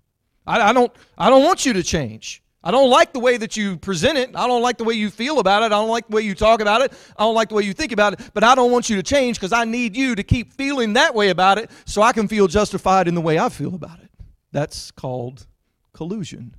I, 0.45 0.71
I 0.71 0.73
don't, 0.73 0.93
I 1.17 1.31
don't 1.31 1.45
want 1.45 1.65
you 1.65 1.73
to 1.75 1.85
change. 1.85 2.43
I 2.63 2.71
don't 2.71 2.91
like 2.91 3.15
the 3.15 3.21
way 3.21 3.39
that 3.39 3.57
you 3.57 3.79
present 3.79 4.19
it. 4.19 4.31
I 4.35 4.47
don't 4.47 4.61
like 4.61 4.77
the 4.77 4.85
way 4.85 4.95
you 4.95 5.09
feel 5.11 5.39
about 5.39 5.63
it. 5.63 5.67
I 5.67 5.69
don't 5.71 5.89
like 5.89 6.09
the 6.09 6.17
way 6.17 6.23
you 6.23 6.35
talk 6.35 6.61
about 6.61 6.83
it. 6.83 6.93
I 7.17 7.25
don't 7.25 7.35
like 7.35 7.49
the 7.49 7.55
way 7.55 7.63
you 7.63 7.73
think 7.73 7.93
about 7.93 8.13
it. 8.13 8.31
But 8.35 8.45
I 8.45 8.55
don't 8.55 8.71
want 8.71 8.91
you 8.91 8.97
to 8.97 9.03
change 9.03 9.39
because 9.39 9.53
I 9.53 9.65
need 9.65 9.97
you 9.97 10.15
to 10.15 10.23
keep 10.23 10.53
feeling 10.53 10.93
that 10.93 11.15
way 11.15 11.31
about 11.31 11.57
it 11.57 11.71
so 11.87 12.03
I 12.03 12.13
can 12.13 12.29
feel 12.29 12.49
justified 12.49 13.09
in 13.09 13.15
the 13.15 13.21
way 13.23 13.39
I 13.39 13.49
feel 13.49 13.75
about 13.75 14.01
it. 14.01 14.11
That's 14.53 14.91
called 14.91 15.47
collusion. 15.95 16.55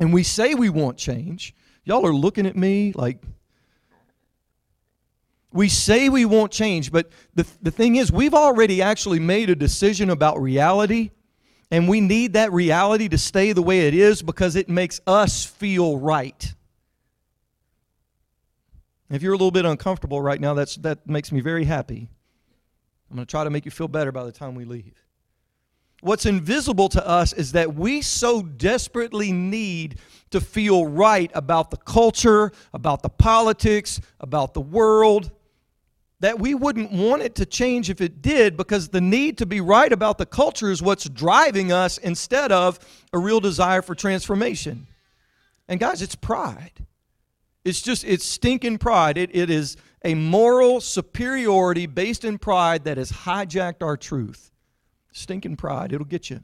And 0.00 0.12
we 0.12 0.24
say 0.24 0.54
we 0.54 0.68
want 0.68 0.96
change. 0.98 1.54
Y'all 1.84 2.06
are 2.06 2.14
looking 2.14 2.46
at 2.46 2.56
me 2.56 2.92
like, 2.96 3.22
We 5.52 5.68
say 5.68 6.08
we 6.08 6.24
won't 6.24 6.50
change, 6.50 6.90
but 6.90 7.10
the, 7.34 7.46
the 7.62 7.70
thing 7.70 7.96
is, 7.96 8.10
we've 8.10 8.34
already 8.34 8.82
actually 8.82 9.20
made 9.20 9.50
a 9.50 9.54
decision 9.54 10.10
about 10.10 10.40
reality, 10.40 11.10
and 11.70 11.88
we 11.88 12.00
need 12.00 12.32
that 12.32 12.52
reality 12.52 13.08
to 13.08 13.18
stay 13.18 13.52
the 13.52 13.62
way 13.62 13.86
it 13.86 13.94
is 13.94 14.22
because 14.22 14.56
it 14.56 14.68
makes 14.68 15.00
us 15.06 15.44
feel 15.44 15.98
right. 15.98 16.54
If 19.10 19.22
you're 19.22 19.32
a 19.32 19.36
little 19.36 19.50
bit 19.50 19.64
uncomfortable 19.64 20.20
right 20.20 20.40
now, 20.40 20.54
that's, 20.54 20.76
that 20.76 21.08
makes 21.08 21.32
me 21.32 21.40
very 21.40 21.64
happy. 21.64 22.08
I'm 23.10 23.16
going 23.16 23.26
to 23.26 23.30
try 23.30 23.44
to 23.44 23.50
make 23.50 23.64
you 23.64 23.70
feel 23.70 23.88
better 23.88 24.12
by 24.12 24.24
the 24.24 24.32
time 24.32 24.54
we 24.54 24.64
leave. 24.64 24.94
What's 26.00 26.26
invisible 26.26 26.88
to 26.90 27.06
us 27.06 27.32
is 27.32 27.52
that 27.52 27.74
we 27.74 28.02
so 28.02 28.42
desperately 28.42 29.32
need 29.32 29.98
to 30.30 30.40
feel 30.40 30.86
right 30.86 31.30
about 31.34 31.70
the 31.70 31.76
culture, 31.76 32.52
about 32.72 33.02
the 33.02 33.10
politics, 33.10 34.00
about 34.20 34.54
the 34.54 34.60
world, 34.60 35.30
that 36.20 36.38
we 36.38 36.54
wouldn't 36.54 36.92
want 36.92 37.22
it 37.22 37.34
to 37.36 37.46
change 37.46 37.90
if 37.90 38.00
it 38.00 38.22
did 38.22 38.56
because 38.56 38.90
the 38.90 39.00
need 39.00 39.38
to 39.38 39.46
be 39.46 39.60
right 39.60 39.92
about 39.92 40.18
the 40.18 40.26
culture 40.26 40.70
is 40.70 40.82
what's 40.82 41.08
driving 41.08 41.72
us 41.72 41.98
instead 41.98 42.52
of 42.52 42.78
a 43.12 43.18
real 43.18 43.40
desire 43.40 43.82
for 43.82 43.94
transformation. 43.94 44.86
And 45.66 45.80
guys, 45.80 46.02
it's 46.02 46.14
pride. 46.14 46.86
It's 47.64 47.80
just, 47.80 48.04
it's 48.04 48.24
stinking 48.24 48.78
pride. 48.78 49.16
It, 49.16 49.30
it 49.34 49.50
is 49.50 49.76
a 50.04 50.14
moral 50.14 50.80
superiority 50.80 51.86
based 51.86 52.24
in 52.24 52.38
pride 52.38 52.84
that 52.84 52.98
has 52.98 53.12
hijacked 53.12 53.82
our 53.82 53.96
truth. 53.96 54.50
Stinking 55.12 55.56
pride. 55.56 55.92
It'll 55.92 56.06
get 56.06 56.30
you. 56.30 56.40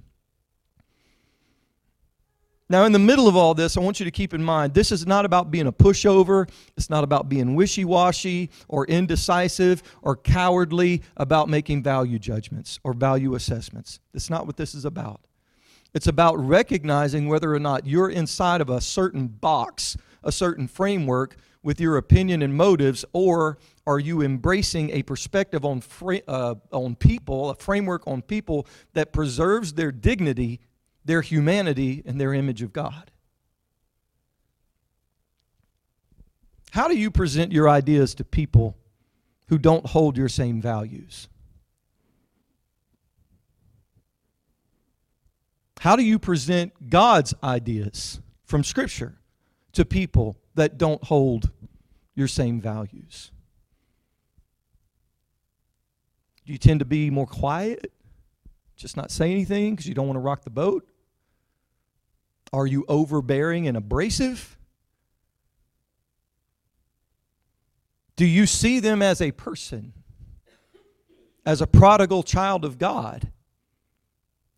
Now, 2.69 2.85
in 2.85 2.91
the 2.91 2.99
middle 2.99 3.29
of 3.29 3.37
all 3.37 3.55
this, 3.55 3.77
I 3.77 3.81
want 3.81 4.01
you 4.01 4.05
to 4.05 4.11
keep 4.11 4.35
in 4.35 4.43
mind 4.43 4.75
this 4.75 4.91
is 4.91 5.07
not 5.07 5.25
about 5.25 5.53
being 5.53 5.69
a 5.69 5.73
pushover. 5.73 6.51
It's 6.77 6.91
not 6.91 7.05
about 7.05 7.29
being 7.29 7.55
wishy 7.55 7.85
washy 7.85 8.51
or 8.67 8.87
indecisive 8.87 9.85
or 10.03 10.17
cowardly 10.17 11.03
about 11.17 11.49
making 11.49 11.85
value 11.85 12.19
judgments 12.19 12.81
or 12.83 12.93
value 12.93 13.37
assessments. 13.37 14.01
That's 14.13 14.31
not 14.31 14.47
what 14.47 14.57
this 14.57 14.75
is 14.75 14.85
about. 14.85 15.21
It's 15.95 16.09
about 16.09 16.39
recognizing 16.41 17.29
whether 17.29 17.55
or 17.55 17.61
not 17.61 17.87
you're 17.87 18.11
inside 18.11 18.61
of 18.61 18.69
a 18.69 18.81
certain 18.81 19.29
box, 19.29 19.97
a 20.25 20.33
certain 20.33 20.67
framework 20.67 21.37
with 21.63 21.81
your 21.81 21.97
opinion 21.97 22.43
and 22.43 22.55
motives, 22.55 23.05
or 23.13 23.59
are 23.87 24.01
you 24.01 24.23
embracing 24.23 24.91
a 24.91 25.03
perspective 25.05 25.65
on, 25.65 25.83
uh, 26.27 26.57
on 26.73 26.97
people, 26.97 27.51
a 27.51 27.55
framework 27.55 28.07
on 28.07 28.23
people 28.23 28.67
that 28.93 29.13
preserves 29.13 29.73
their 29.75 29.93
dignity 29.93 30.61
their 31.07 31.23
humanity 31.23 32.03
and 32.05 32.21
their 32.21 32.35
image 32.35 32.63
of 32.63 32.73
God. 32.73 33.11
How 36.73 36.89
do 36.89 36.99
you 36.99 37.11
present 37.11 37.53
your 37.53 37.69
ideas 37.69 38.15
to 38.17 38.25
people 38.25 38.77
who 39.49 39.57
don't 39.57 39.87
hold 39.87 40.19
your 40.19 40.29
same 40.29 40.61
values? 40.61 41.29
How 45.79 45.95
do 45.95 46.03
you 46.03 46.19
present 46.19 46.91
God's 46.91 47.33
ideas 47.43 48.21
from 48.45 48.65
Scripture 48.65 49.15
to 49.73 49.85
people 49.85 50.37
that 50.55 50.77
don't 50.77 51.03
hold 51.05 51.51
your 52.15 52.29
same 52.29 52.61
values? 52.61 53.31
Do 56.45 56.53
you 56.53 56.59
tend 56.59 56.81
to 56.81 56.85
be 56.85 57.11
more 57.11 57.27
quiet? 57.27 57.93
Just 58.77 58.97
not 58.97 59.11
say 59.11 59.31
anything 59.31 59.75
because 59.77 59.87
you 59.87 59.95
don't 59.95 60.07
want 60.07 60.17
to 60.17 60.21
rock 60.21 60.43
the 60.43 60.51
boat? 60.51 60.87
Are 62.53 62.67
you 62.67 62.85
overbearing 62.89 63.67
and 63.67 63.77
abrasive? 63.77 64.57
Do 68.17 68.25
you 68.25 68.47
see 68.47 68.81
them 68.81 69.03
as 69.03 69.21
a 69.21 69.33
person, 69.33 69.93
as 71.45 71.61
a 71.61 71.67
prodigal 71.67 72.23
child 72.23 72.65
of 72.65 72.79
God, 72.79 73.31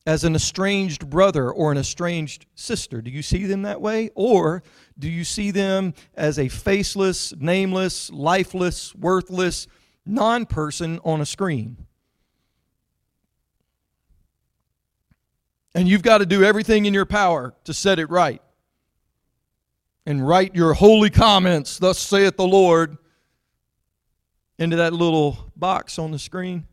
as 0.06 0.22
an 0.22 0.36
estranged 0.36 1.10
brother 1.10 1.50
or 1.50 1.72
an 1.72 1.78
estranged 1.78 2.46
sister? 2.54 3.02
Do 3.02 3.10
you 3.10 3.20
see 3.20 3.46
them 3.46 3.62
that 3.62 3.80
way? 3.80 4.10
Or 4.14 4.62
do 4.96 5.10
you 5.10 5.24
see 5.24 5.50
them 5.50 5.92
as 6.14 6.38
a 6.38 6.48
faceless, 6.48 7.34
nameless, 7.36 8.10
lifeless, 8.10 8.94
worthless 8.94 9.66
non 10.06 10.46
person 10.46 11.00
on 11.04 11.20
a 11.20 11.26
screen? 11.26 11.87
And 15.74 15.88
you've 15.88 16.02
got 16.02 16.18
to 16.18 16.26
do 16.26 16.42
everything 16.42 16.86
in 16.86 16.94
your 16.94 17.06
power 17.06 17.54
to 17.64 17.74
set 17.74 17.98
it 17.98 18.10
right. 18.10 18.42
And 20.06 20.26
write 20.26 20.54
your 20.54 20.72
holy 20.72 21.10
comments, 21.10 21.78
thus 21.78 21.98
saith 21.98 22.36
the 22.36 22.46
Lord, 22.46 22.96
into 24.58 24.76
that 24.76 24.92
little 24.92 25.50
box 25.54 25.98
on 25.98 26.10
the 26.10 26.18
screen 26.18 26.66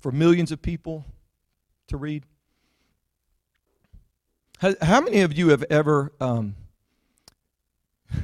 for 0.00 0.10
millions 0.10 0.50
of 0.50 0.60
people 0.60 1.04
to 1.88 1.96
read. 1.96 2.24
How 4.80 5.00
many 5.00 5.20
of 5.22 5.36
you 5.36 5.48
have 5.48 5.64
ever, 5.70 6.12
um, 6.20 6.54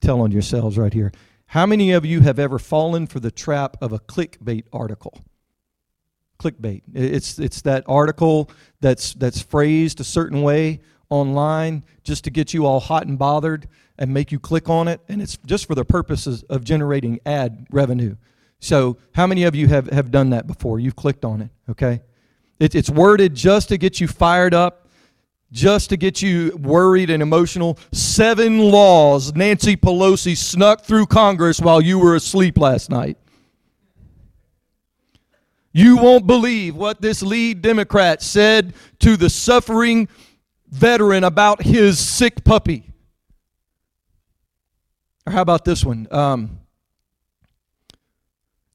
tell 0.00 0.20
on 0.20 0.30
yourselves 0.30 0.78
right 0.78 0.92
here, 0.92 1.12
how 1.46 1.66
many 1.66 1.92
of 1.92 2.06
you 2.06 2.20
have 2.20 2.38
ever 2.38 2.58
fallen 2.58 3.06
for 3.06 3.20
the 3.20 3.30
trap 3.30 3.76
of 3.80 3.92
a 3.92 3.98
clickbait 3.98 4.64
article? 4.72 5.22
Clickbait. 6.42 6.82
It's 6.94 7.38
it's 7.38 7.62
that 7.62 7.84
article 7.86 8.50
that's 8.80 9.14
that's 9.14 9.40
phrased 9.40 10.00
a 10.00 10.04
certain 10.04 10.42
way 10.42 10.80
online 11.10 11.84
just 12.02 12.24
to 12.24 12.30
get 12.30 12.54
you 12.54 12.66
all 12.66 12.80
hot 12.80 13.06
and 13.06 13.18
bothered 13.18 13.68
and 13.98 14.12
make 14.12 14.32
you 14.32 14.40
click 14.40 14.68
on 14.68 14.88
it, 14.88 15.00
and 15.08 15.22
it's 15.22 15.38
just 15.46 15.66
for 15.66 15.74
the 15.74 15.84
purposes 15.84 16.42
of 16.44 16.64
generating 16.64 17.20
ad 17.26 17.66
revenue. 17.70 18.16
So, 18.58 18.96
how 19.14 19.26
many 19.26 19.42
of 19.44 19.54
you 19.54 19.68
have, 19.68 19.88
have 19.88 20.10
done 20.10 20.30
that 20.30 20.46
before? 20.46 20.78
You've 20.78 20.96
clicked 20.96 21.24
on 21.24 21.42
it, 21.42 21.50
okay? 21.70 22.00
It, 22.58 22.74
it's 22.74 22.88
worded 22.88 23.34
just 23.34 23.68
to 23.70 23.76
get 23.76 24.00
you 24.00 24.06
fired 24.06 24.54
up, 24.54 24.88
just 25.50 25.90
to 25.90 25.96
get 25.96 26.22
you 26.22 26.56
worried 26.60 27.10
and 27.10 27.22
emotional. 27.22 27.78
Seven 27.92 28.60
laws 28.60 29.34
Nancy 29.34 29.76
Pelosi 29.76 30.36
snuck 30.36 30.82
through 30.84 31.06
Congress 31.06 31.60
while 31.60 31.80
you 31.80 31.98
were 31.98 32.14
asleep 32.14 32.56
last 32.56 32.88
night. 32.88 33.18
You 35.72 35.96
won't 35.96 36.26
believe 36.26 36.76
what 36.76 37.00
this 37.00 37.22
lead 37.22 37.62
Democrat 37.62 38.22
said 38.22 38.74
to 39.00 39.16
the 39.16 39.30
suffering 39.30 40.08
veteran 40.68 41.24
about 41.24 41.62
his 41.62 41.98
sick 41.98 42.44
puppy. 42.44 42.92
Or 45.26 45.32
how 45.32 45.42
about 45.42 45.64
this 45.64 45.84
one? 45.84 46.08
Um, 46.10 46.60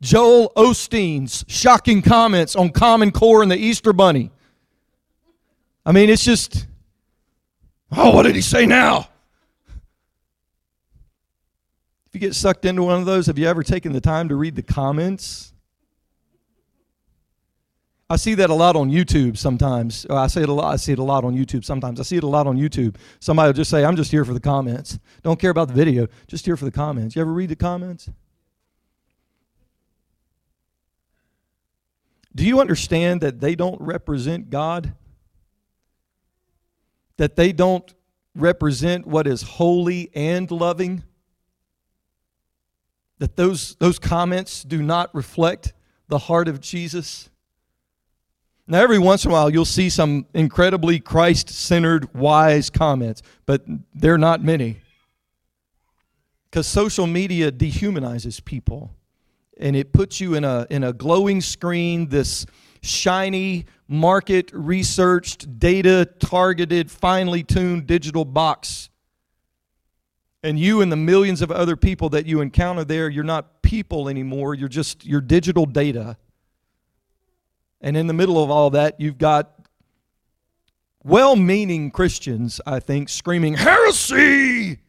Joel 0.02 0.52
Osteen's 0.56 1.44
shocking 1.48 2.02
comments 2.02 2.56
on 2.56 2.70
Common 2.70 3.12
Core 3.12 3.42
and 3.42 3.52
the 3.52 3.58
Easter 3.58 3.94
Bunny. 3.94 4.32
I 5.86 5.92
mean, 5.92 6.10
it's 6.10 6.24
just, 6.24 6.68
oh, 7.92 8.14
what 8.14 8.24
did 8.24 8.36
he 8.36 8.42
say 8.42 8.66
now? 8.66 9.10
If 12.08 12.14
you 12.14 12.20
get 12.20 12.36
sucked 12.36 12.66
into 12.66 12.84
one 12.84 13.00
of 13.00 13.06
those, 13.06 13.28
have 13.28 13.38
you 13.38 13.48
ever 13.48 13.64
taken 13.64 13.92
the 13.92 14.02
time 14.02 14.30
to 14.30 14.36
read 14.36 14.56
the 14.56 14.62
comments? 14.62 15.54
I 18.10 18.16
see 18.16 18.36
that 18.36 18.50
a 18.50 18.54
lot 18.54 18.78
on 18.78 18.90
YouTube 18.90 19.38
sometimes. 19.38 20.06
I 20.10 20.28
see 20.28 20.42
it 20.42 20.48
a 20.50 20.54
lot. 20.54 20.74
I 20.74 20.78
see 20.78 20.94
it 20.94 21.00
a 21.00 21.04
lot 21.04 21.26
on 21.26 21.36
YouTube 21.36 21.66
sometimes. 21.66 22.00
I 22.00 22.04
see 22.04 22.16
it 22.16 22.24
a 22.24 22.28
lot 22.28 22.48
on 22.48 22.58
YouTube. 22.58 22.96
Somebody 23.20 23.50
will 23.50 23.54
just 23.54 23.70
say, 23.70 23.84
"I'm 23.84 23.98
just 23.98 24.12
here 24.12 24.24
for 24.24 24.34
the 24.34 24.40
comments. 24.40 24.98
Don't 25.24 25.40
care 25.40 25.52
about 25.52 25.68
the 25.68 25.74
video. 25.74 26.08
Just 26.26 26.46
here 26.46 26.56
for 26.56 26.64
the 26.64 26.72
comments." 26.72 27.16
You 27.16 27.22
ever 27.22 27.34
read 27.34 27.50
the 27.50 27.56
comments? 27.58 28.10
Do 32.34 32.46
you 32.46 32.62
understand 32.62 33.20
that 33.22 33.42
they 33.42 33.56
don't 33.56 33.82
represent 33.82 34.50
God? 34.50 34.94
That 37.18 37.36
they 37.36 37.52
don't 37.52 37.94
represent 38.36 39.08
what 39.08 39.28
is 39.28 39.42
holy 39.42 40.12
and 40.14 40.50
loving? 40.52 41.04
That 43.18 43.36
those, 43.36 43.76
those 43.80 43.98
comments 43.98 44.64
do 44.64 44.84
not 44.84 45.14
reflect 45.16 45.74
the 46.08 46.20
heart 46.20 46.48
of 46.48 46.62
Jesus? 46.62 47.32
Now, 48.70 48.82
every 48.82 49.00
once 49.00 49.24
in 49.24 49.32
a 49.32 49.34
while, 49.34 49.50
you'll 49.50 49.64
see 49.64 49.90
some 49.90 50.26
incredibly 50.34 51.00
Christ 51.00 51.50
centered, 51.50 52.14
wise 52.14 52.70
comments, 52.70 53.22
but 53.46 53.66
they're 53.96 54.18
not 54.18 54.44
many. 54.44 54.82
Because 56.50 56.68
social 56.68 57.08
media 57.08 57.50
dehumanizes 57.50 58.44
people 58.44 58.94
and 59.58 59.76
it 59.76 59.94
puts 59.94 60.20
you 60.20 60.36
in 60.36 60.44
a, 60.44 60.68
in 60.70 60.84
a 60.84 60.92
glowing 60.92 61.40
screen, 61.40 62.10
this 62.10 62.46
shiny, 62.82 63.66
market 63.88 64.52
researched, 64.54 65.60
data 65.60 66.06
targeted, 66.20 66.92
finely 66.92 67.44
tuned 67.44 67.88
digital 67.88 68.26
box. 68.26 68.90
And 70.44 70.60
you 70.60 70.82
and 70.82 70.92
the 70.92 70.98
millions 70.98 71.42
of 71.42 71.52
other 71.52 71.76
people 71.76 72.10
that 72.10 72.26
you 72.26 72.42
encounter 72.42 72.84
there, 72.84 73.10
you're 73.10 73.24
not 73.24 73.62
people 73.62 74.10
anymore, 74.10 74.54
you're 74.54 74.68
just 74.68 75.06
your 75.06 75.22
digital 75.22 75.66
data. 75.66 76.18
And 77.82 77.96
in 77.96 78.08
the 78.08 78.14
middle 78.14 78.44
of 78.44 78.50
all 78.50 78.72
that, 78.72 79.00
you've 79.00 79.18
got 79.18 79.54
well 81.04 81.36
meaning 81.36 81.92
Christians, 81.92 82.60
I 82.66 82.80
think, 82.80 83.10
screaming, 83.10 83.54
Heresy! 83.56 84.80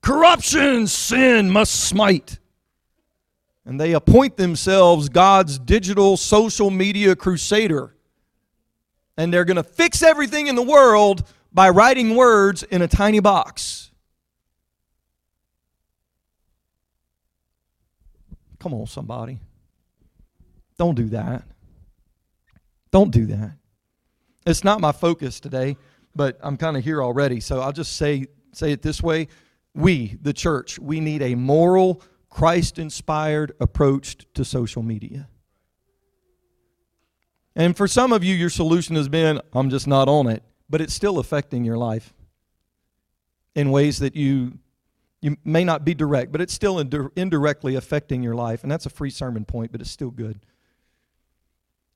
Corruption, 0.00 0.86
sin 0.86 1.50
must 1.50 1.74
smite. 1.74 2.38
and 3.68 3.78
they 3.78 3.92
appoint 3.92 4.38
themselves 4.38 5.10
God's 5.10 5.58
digital 5.58 6.16
social 6.16 6.70
media 6.70 7.14
crusader. 7.14 7.94
And 9.18 9.34
they're 9.34 9.44
going 9.44 9.56
to 9.56 9.62
fix 9.62 10.02
everything 10.02 10.46
in 10.46 10.54
the 10.54 10.62
world 10.62 11.28
by 11.52 11.68
writing 11.68 12.14
words 12.14 12.62
in 12.62 12.80
a 12.80 12.88
tiny 12.88 13.20
box. 13.20 13.90
Come 18.58 18.72
on, 18.72 18.86
somebody. 18.86 19.38
Don't 20.78 20.94
do 20.94 21.08
that. 21.08 21.42
Don't 22.90 23.10
do 23.10 23.26
that. 23.26 23.52
It's 24.46 24.64
not 24.64 24.80
my 24.80 24.92
focus 24.92 25.40
today, 25.40 25.76
but 26.14 26.38
I'm 26.42 26.56
kind 26.56 26.76
of 26.76 26.84
here 26.84 27.02
already, 27.02 27.40
so 27.40 27.60
I'll 27.60 27.72
just 27.72 27.96
say 27.96 28.26
say 28.52 28.72
it 28.72 28.82
this 28.82 29.02
way. 29.02 29.28
We, 29.74 30.16
the 30.20 30.32
church, 30.32 30.78
we 30.78 31.00
need 31.00 31.22
a 31.22 31.34
moral, 31.34 32.02
Christ 32.30 32.78
inspired 32.78 33.52
approach 33.60 34.16
to 34.34 34.44
social 34.44 34.82
media. 34.82 35.28
And 37.54 37.76
for 37.76 37.86
some 37.86 38.12
of 38.12 38.24
you, 38.24 38.34
your 38.34 38.50
solution 38.50 38.96
has 38.96 39.08
been, 39.08 39.40
I'm 39.52 39.70
just 39.70 39.86
not 39.86 40.08
on 40.08 40.28
it, 40.28 40.42
but 40.70 40.80
it's 40.80 40.94
still 40.94 41.18
affecting 41.18 41.64
your 41.64 41.76
life 41.76 42.14
in 43.54 43.70
ways 43.70 43.98
that 43.98 44.14
you 44.14 44.58
you 45.20 45.36
may 45.44 45.64
not 45.64 45.84
be 45.84 45.94
direct, 45.94 46.30
but 46.30 46.40
it's 46.40 46.52
still 46.52 46.78
indirectly 46.78 47.74
affecting 47.74 48.22
your 48.22 48.36
life. 48.36 48.62
And 48.62 48.70
that's 48.70 48.86
a 48.86 48.90
free 48.90 49.10
sermon 49.10 49.44
point, 49.44 49.72
but 49.72 49.80
it's 49.80 49.90
still 49.90 50.12
good. 50.12 50.38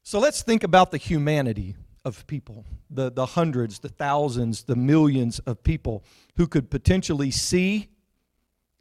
So 0.02 0.18
let's 0.18 0.42
think 0.42 0.64
about 0.64 0.90
the 0.90 0.98
humanity 0.98 1.76
of 2.04 2.26
people 2.26 2.64
the, 2.90 3.10
the 3.10 3.24
hundreds, 3.24 3.78
the 3.78 3.88
thousands, 3.88 4.64
the 4.64 4.76
millions 4.76 5.38
of 5.40 5.62
people 5.62 6.04
who 6.36 6.46
could 6.46 6.70
potentially 6.70 7.30
see 7.30 7.88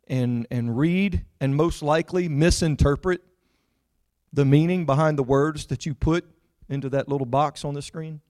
and, 0.08 0.48
and 0.51 0.78
read 0.78 1.24
and 1.40 1.56
most 1.56 1.82
likely 1.82 2.28
misinterpret 2.28 3.22
the 4.34 4.44
meaning 4.44 4.86
behind 4.86 5.18
the 5.18 5.24
words 5.24 5.68
that 5.68 5.86
you 5.86 5.94
put 5.94 6.25
into 6.70 6.90
that 6.90 7.08
little 7.08 7.25
box 7.25 7.63
on 7.63 7.74
the 7.74 7.82
screen. 7.82 8.22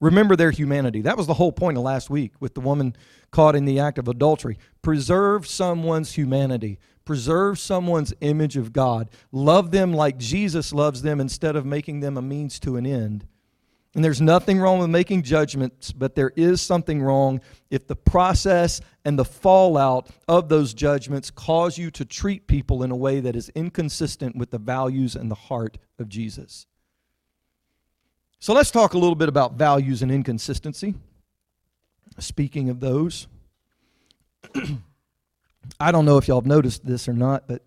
Remember 0.00 0.36
their 0.36 0.50
humanity. 0.50 1.02
That 1.02 1.16
was 1.16 1.26
the 1.26 1.34
whole 1.34 1.52
point 1.52 1.76
of 1.76 1.84
last 1.84 2.10
week 2.10 2.32
with 2.40 2.54
the 2.54 2.60
woman 2.60 2.96
caught 3.30 3.54
in 3.54 3.64
the 3.64 3.78
act 3.78 3.98
of 3.98 4.08
adultery. 4.08 4.58
Preserve 4.82 5.46
someone's 5.46 6.12
humanity, 6.14 6.78
preserve 7.04 7.58
someone's 7.58 8.14
image 8.20 8.56
of 8.56 8.72
God. 8.72 9.10
Love 9.30 9.70
them 9.70 9.92
like 9.92 10.18
Jesus 10.18 10.72
loves 10.72 11.02
them 11.02 11.20
instead 11.20 11.56
of 11.56 11.66
making 11.66 12.00
them 12.00 12.16
a 12.16 12.22
means 12.22 12.58
to 12.60 12.76
an 12.76 12.86
end. 12.86 13.26
And 13.94 14.02
there's 14.02 14.22
nothing 14.22 14.58
wrong 14.58 14.78
with 14.78 14.88
making 14.88 15.22
judgments, 15.22 15.92
but 15.92 16.14
there 16.14 16.32
is 16.34 16.62
something 16.62 17.02
wrong 17.02 17.42
if 17.70 17.86
the 17.86 17.96
process 17.96 18.80
and 19.04 19.18
the 19.18 19.24
fallout 19.24 20.08
of 20.28 20.48
those 20.48 20.72
judgments 20.72 21.30
cause 21.30 21.76
you 21.76 21.90
to 21.90 22.04
treat 22.06 22.46
people 22.46 22.84
in 22.84 22.90
a 22.90 22.96
way 22.96 23.20
that 23.20 23.36
is 23.36 23.50
inconsistent 23.50 24.34
with 24.34 24.50
the 24.50 24.58
values 24.58 25.14
and 25.14 25.30
the 25.30 25.34
heart 25.34 25.76
of 25.98 26.08
Jesus. 26.08 26.66
So 28.40 28.54
let's 28.54 28.70
talk 28.70 28.94
a 28.94 28.98
little 28.98 29.14
bit 29.14 29.28
about 29.28 29.54
values 29.54 30.00
and 30.00 30.10
inconsistency. 30.10 30.94
Speaking 32.18 32.70
of 32.70 32.80
those, 32.80 33.26
I 35.78 35.92
don't 35.92 36.04
know 36.04 36.18
if 36.18 36.28
y'all 36.28 36.40
have 36.40 36.46
noticed 36.46 36.86
this 36.86 37.08
or 37.08 37.12
not, 37.12 37.48
but 37.48 37.62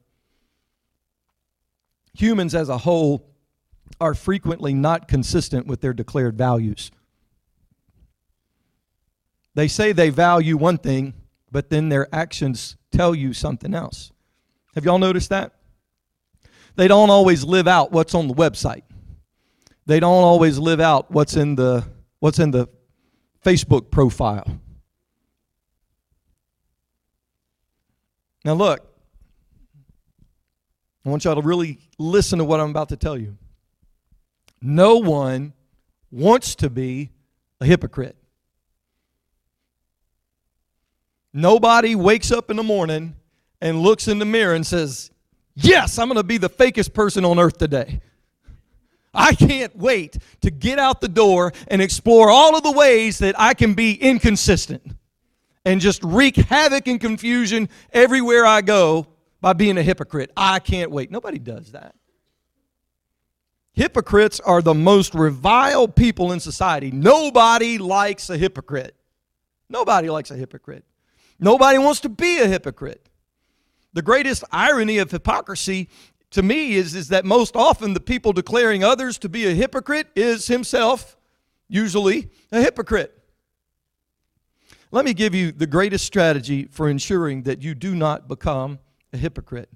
humans 2.13 2.55
as 2.55 2.69
a 2.69 2.77
whole 2.77 3.27
are 3.99 4.13
frequently 4.13 4.73
not 4.73 5.07
consistent 5.07 5.67
with 5.67 5.81
their 5.81 5.93
declared 5.93 6.37
values. 6.37 6.91
They 9.53 9.67
say 9.67 9.91
they 9.91 10.09
value 10.09 10.57
one 10.57 10.77
thing, 10.77 11.13
but 11.51 11.69
then 11.69 11.89
their 11.89 12.13
actions 12.13 12.77
tell 12.91 13.15
you 13.15 13.33
something 13.33 13.73
else. 13.73 14.11
Have 14.75 14.85
y'all 14.85 14.99
noticed 14.99 15.29
that? 15.29 15.53
They 16.75 16.87
don't 16.89 17.09
always 17.09 17.45
live 17.45 17.67
out 17.67 17.91
what's 17.91 18.13
on 18.13 18.27
the 18.27 18.33
website 18.33 18.83
they 19.85 19.99
don't 19.99 20.23
always 20.23 20.57
live 20.57 20.79
out 20.79 21.11
what's 21.11 21.35
in 21.35 21.55
the 21.55 21.85
what's 22.19 22.39
in 22.39 22.51
the 22.51 22.67
Facebook 23.43 23.91
profile. 23.91 24.59
Now 28.45 28.53
look, 28.53 28.87
I 31.03 31.09
want 31.09 31.25
y'all 31.25 31.33
to 31.33 31.41
really 31.41 31.79
listen 31.97 32.37
to 32.37 32.45
what 32.45 32.59
I'm 32.59 32.69
about 32.69 32.89
to 32.89 32.95
tell 32.95 33.17
you. 33.17 33.37
No 34.61 34.97
one 34.97 35.53
wants 36.11 36.53
to 36.55 36.69
be 36.69 37.09
a 37.59 37.65
hypocrite. 37.65 38.15
Nobody 41.33 41.95
wakes 41.95 42.31
up 42.31 42.51
in 42.51 42.55
the 42.55 42.63
morning 42.63 43.15
and 43.61 43.81
looks 43.81 44.07
in 44.07 44.19
the 44.19 44.25
mirror 44.25 44.53
and 44.53 44.65
says, 44.65 45.09
Yes, 45.55 45.97
I'm 45.97 46.07
going 46.07 46.17
to 46.17 46.23
be 46.23 46.37
the 46.37 46.49
fakest 46.49 46.93
person 46.93 47.25
on 47.25 47.39
earth 47.39 47.57
today. 47.57 48.01
I 49.13 49.33
can't 49.33 49.75
wait 49.75 50.17
to 50.41 50.51
get 50.51 50.77
out 50.77 51.01
the 51.01 51.07
door 51.07 51.53
and 51.69 51.81
explore 51.81 52.29
all 52.29 52.55
of 52.55 52.63
the 52.63 52.71
ways 52.71 53.19
that 53.19 53.39
I 53.39 53.53
can 53.53 53.73
be 53.73 53.93
inconsistent 53.93 54.83
and 55.65 55.81
just 55.81 56.03
wreak 56.03 56.35
havoc 56.35 56.87
and 56.87 57.01
confusion 57.01 57.67
everywhere 57.91 58.45
I 58.45 58.61
go 58.61 59.07
by 59.41 59.53
being 59.53 59.77
a 59.77 59.83
hypocrite. 59.83 60.31
I 60.37 60.59
can't 60.59 60.91
wait. 60.91 61.11
Nobody 61.11 61.39
does 61.39 61.71
that. 61.71 61.95
Hypocrites 63.73 64.39
are 64.39 64.61
the 64.61 64.73
most 64.73 65.13
reviled 65.13 65.95
people 65.95 66.31
in 66.31 66.39
society. 66.39 66.91
Nobody 66.91 67.77
likes 67.77 68.29
a 68.29 68.37
hypocrite. 68.37 68.95
Nobody 69.67 70.09
likes 70.09 70.31
a 70.31 70.35
hypocrite. 70.35 70.85
Nobody 71.39 71.77
wants 71.77 71.99
to 72.01 72.09
be 72.09 72.37
a 72.37 72.47
hypocrite. 72.47 73.09
The 73.91 74.01
greatest 74.01 74.43
irony 74.51 74.99
of 74.99 75.11
hypocrisy 75.11 75.89
to 76.31 76.43
me 76.43 76.75
is, 76.75 76.95
is 76.95 77.09
that 77.09 77.25
most 77.25 77.55
often 77.55 77.93
the 77.93 77.99
people 77.99 78.33
declaring 78.33 78.83
others 78.83 79.17
to 79.19 79.29
be 79.29 79.45
a 79.45 79.51
hypocrite 79.51 80.07
is 80.15 80.47
himself 80.47 81.17
usually 81.67 82.29
a 82.51 82.61
hypocrite. 82.61 83.17
Let 84.95 85.03
me 85.03 85.13
give 85.13 85.35
you 85.35 85.51
the 85.51 85.67
greatest 85.67 86.05
strategy 86.05 86.69
for 86.71 86.87
ensuring 86.87 87.43
that 87.43 87.61
you 87.61 87.75
do 87.75 87.93
not 87.93 88.29
become 88.29 88.79
a 89.11 89.17
hypocrite. 89.17 89.67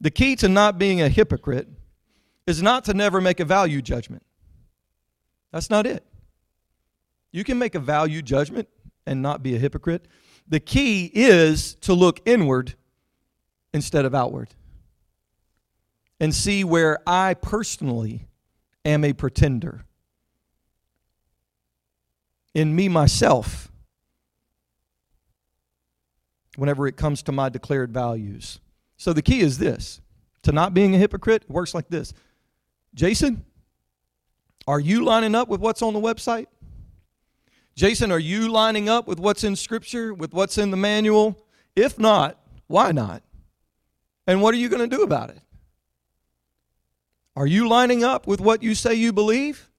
The 0.00 0.12
key 0.12 0.36
to 0.36 0.48
not 0.48 0.78
being 0.78 1.02
a 1.02 1.08
hypocrite 1.08 1.66
is 2.46 2.62
not 2.62 2.84
to 2.84 2.94
never 2.94 3.20
make 3.20 3.40
a 3.40 3.44
value 3.44 3.82
judgment. 3.82 4.22
That's 5.50 5.70
not 5.70 5.86
it. 5.86 6.04
You 7.32 7.42
can 7.42 7.58
make 7.58 7.74
a 7.74 7.80
value 7.80 8.22
judgment 8.22 8.68
and 9.06 9.22
not 9.22 9.42
be 9.42 9.56
a 9.56 9.58
hypocrite. 9.58 10.06
The 10.46 10.60
key 10.60 11.10
is 11.12 11.74
to 11.80 11.92
look 11.92 12.20
inward 12.24 12.76
instead 13.74 14.04
of 14.04 14.14
outward 14.14 14.50
and 16.20 16.32
see 16.32 16.62
where 16.62 17.00
I 17.08 17.34
personally 17.34 18.28
am 18.84 19.02
a 19.02 19.14
pretender. 19.14 19.84
In 22.54 22.76
me, 22.76 22.88
myself, 22.88 23.71
whenever 26.56 26.86
it 26.86 26.96
comes 26.96 27.22
to 27.22 27.32
my 27.32 27.48
declared 27.48 27.92
values. 27.92 28.60
So 28.96 29.12
the 29.12 29.22
key 29.22 29.40
is 29.40 29.58
this 29.58 30.00
to 30.42 30.52
not 30.52 30.74
being 30.74 30.94
a 30.94 30.98
hypocrite, 30.98 31.44
it 31.44 31.50
works 31.50 31.74
like 31.74 31.88
this 31.88 32.12
Jason, 32.94 33.44
are 34.66 34.80
you 34.80 35.04
lining 35.04 35.34
up 35.34 35.48
with 35.48 35.60
what's 35.60 35.82
on 35.82 35.94
the 35.94 36.00
website? 36.00 36.46
Jason, 37.74 38.12
are 38.12 38.18
you 38.18 38.50
lining 38.50 38.88
up 38.88 39.08
with 39.08 39.18
what's 39.18 39.44
in 39.44 39.56
Scripture, 39.56 40.12
with 40.12 40.34
what's 40.34 40.58
in 40.58 40.70
the 40.70 40.76
manual? 40.76 41.42
If 41.74 41.98
not, 41.98 42.38
why 42.66 42.92
not? 42.92 43.22
And 44.26 44.42
what 44.42 44.54
are 44.54 44.58
you 44.58 44.68
going 44.68 44.88
to 44.88 44.96
do 44.96 45.02
about 45.02 45.30
it? 45.30 45.40
Are 47.34 47.46
you 47.46 47.66
lining 47.66 48.04
up 48.04 48.26
with 48.26 48.40
what 48.40 48.62
you 48.62 48.74
say 48.74 48.94
you 48.94 49.12
believe? 49.12 49.70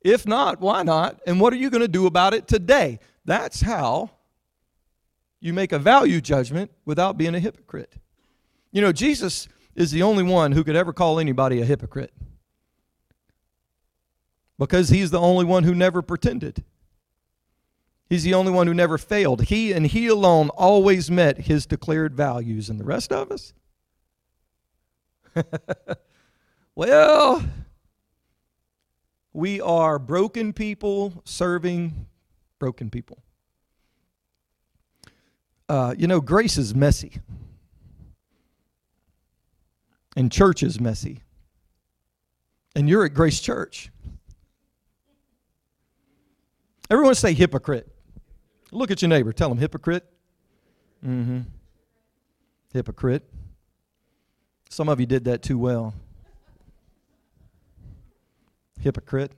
If 0.00 0.26
not, 0.26 0.60
why 0.60 0.84
not? 0.84 1.20
And 1.26 1.40
what 1.40 1.52
are 1.52 1.56
you 1.56 1.70
going 1.70 1.82
to 1.82 1.88
do 1.88 2.06
about 2.06 2.34
it 2.34 2.46
today? 2.46 3.00
That's 3.24 3.60
how 3.60 4.10
you 5.40 5.52
make 5.52 5.72
a 5.72 5.78
value 5.78 6.20
judgment 6.20 6.70
without 6.84 7.16
being 7.16 7.34
a 7.34 7.40
hypocrite. 7.40 7.92
You 8.72 8.82
know, 8.82 8.92
Jesus 8.92 9.48
is 9.74 9.90
the 9.90 10.02
only 10.02 10.22
one 10.22 10.52
who 10.52 10.64
could 10.64 10.76
ever 10.76 10.92
call 10.92 11.18
anybody 11.18 11.60
a 11.60 11.64
hypocrite 11.64 12.12
because 14.58 14.88
he's 14.88 15.10
the 15.10 15.20
only 15.20 15.44
one 15.44 15.64
who 15.64 15.74
never 15.74 16.02
pretended. 16.02 16.64
He's 18.08 18.22
the 18.22 18.34
only 18.34 18.52
one 18.52 18.66
who 18.66 18.74
never 18.74 18.98
failed. 18.98 19.42
He 19.42 19.72
and 19.72 19.86
he 19.86 20.06
alone 20.06 20.48
always 20.50 21.10
met 21.10 21.38
his 21.38 21.66
declared 21.66 22.14
values, 22.14 22.70
and 22.70 22.78
the 22.78 22.84
rest 22.84 23.12
of 23.12 23.30
us? 23.30 23.52
Well, 26.76 27.42
we 29.32 29.62
are 29.62 29.98
broken 29.98 30.52
people 30.52 31.22
serving 31.24 32.06
broken 32.58 32.90
people. 32.90 33.16
Uh, 35.68 35.94
you 35.98 36.06
know, 36.06 36.20
grace 36.20 36.58
is 36.58 36.74
messy, 36.74 37.20
and 40.16 40.30
church 40.30 40.62
is 40.62 40.80
messy. 40.80 41.22
And 42.76 42.88
you're 42.88 43.04
at 43.04 43.14
Grace 43.14 43.40
Church. 43.40 43.90
Everyone 46.90 47.14
say 47.14 47.32
hypocrite. 47.32 47.88
Look 48.70 48.90
at 48.90 49.02
your 49.02 49.08
neighbor. 49.08 49.32
Tell 49.32 49.48
them 49.48 49.58
hypocrite. 49.58 50.04
Mm-hmm. 51.04 51.40
Hypocrite. 52.72 53.24
Some 54.68 54.88
of 54.88 55.00
you 55.00 55.06
did 55.06 55.24
that 55.24 55.42
too 55.42 55.58
well. 55.58 55.94
Hypocrite. 58.80 59.32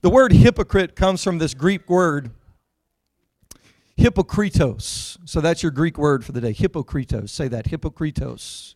The 0.00 0.10
word 0.10 0.32
hypocrite 0.32 0.96
comes 0.96 1.22
from 1.22 1.38
this 1.38 1.54
Greek 1.54 1.88
word 1.88 2.30
hypokritos. 3.98 5.18
So 5.24 5.40
that's 5.40 5.62
your 5.62 5.72
Greek 5.72 5.98
word 5.98 6.24
for 6.24 6.32
the 6.32 6.40
day. 6.40 6.54
Hypokritos. 6.54 7.30
Say 7.30 7.48
that. 7.48 7.66
Hypokritos. 7.66 8.74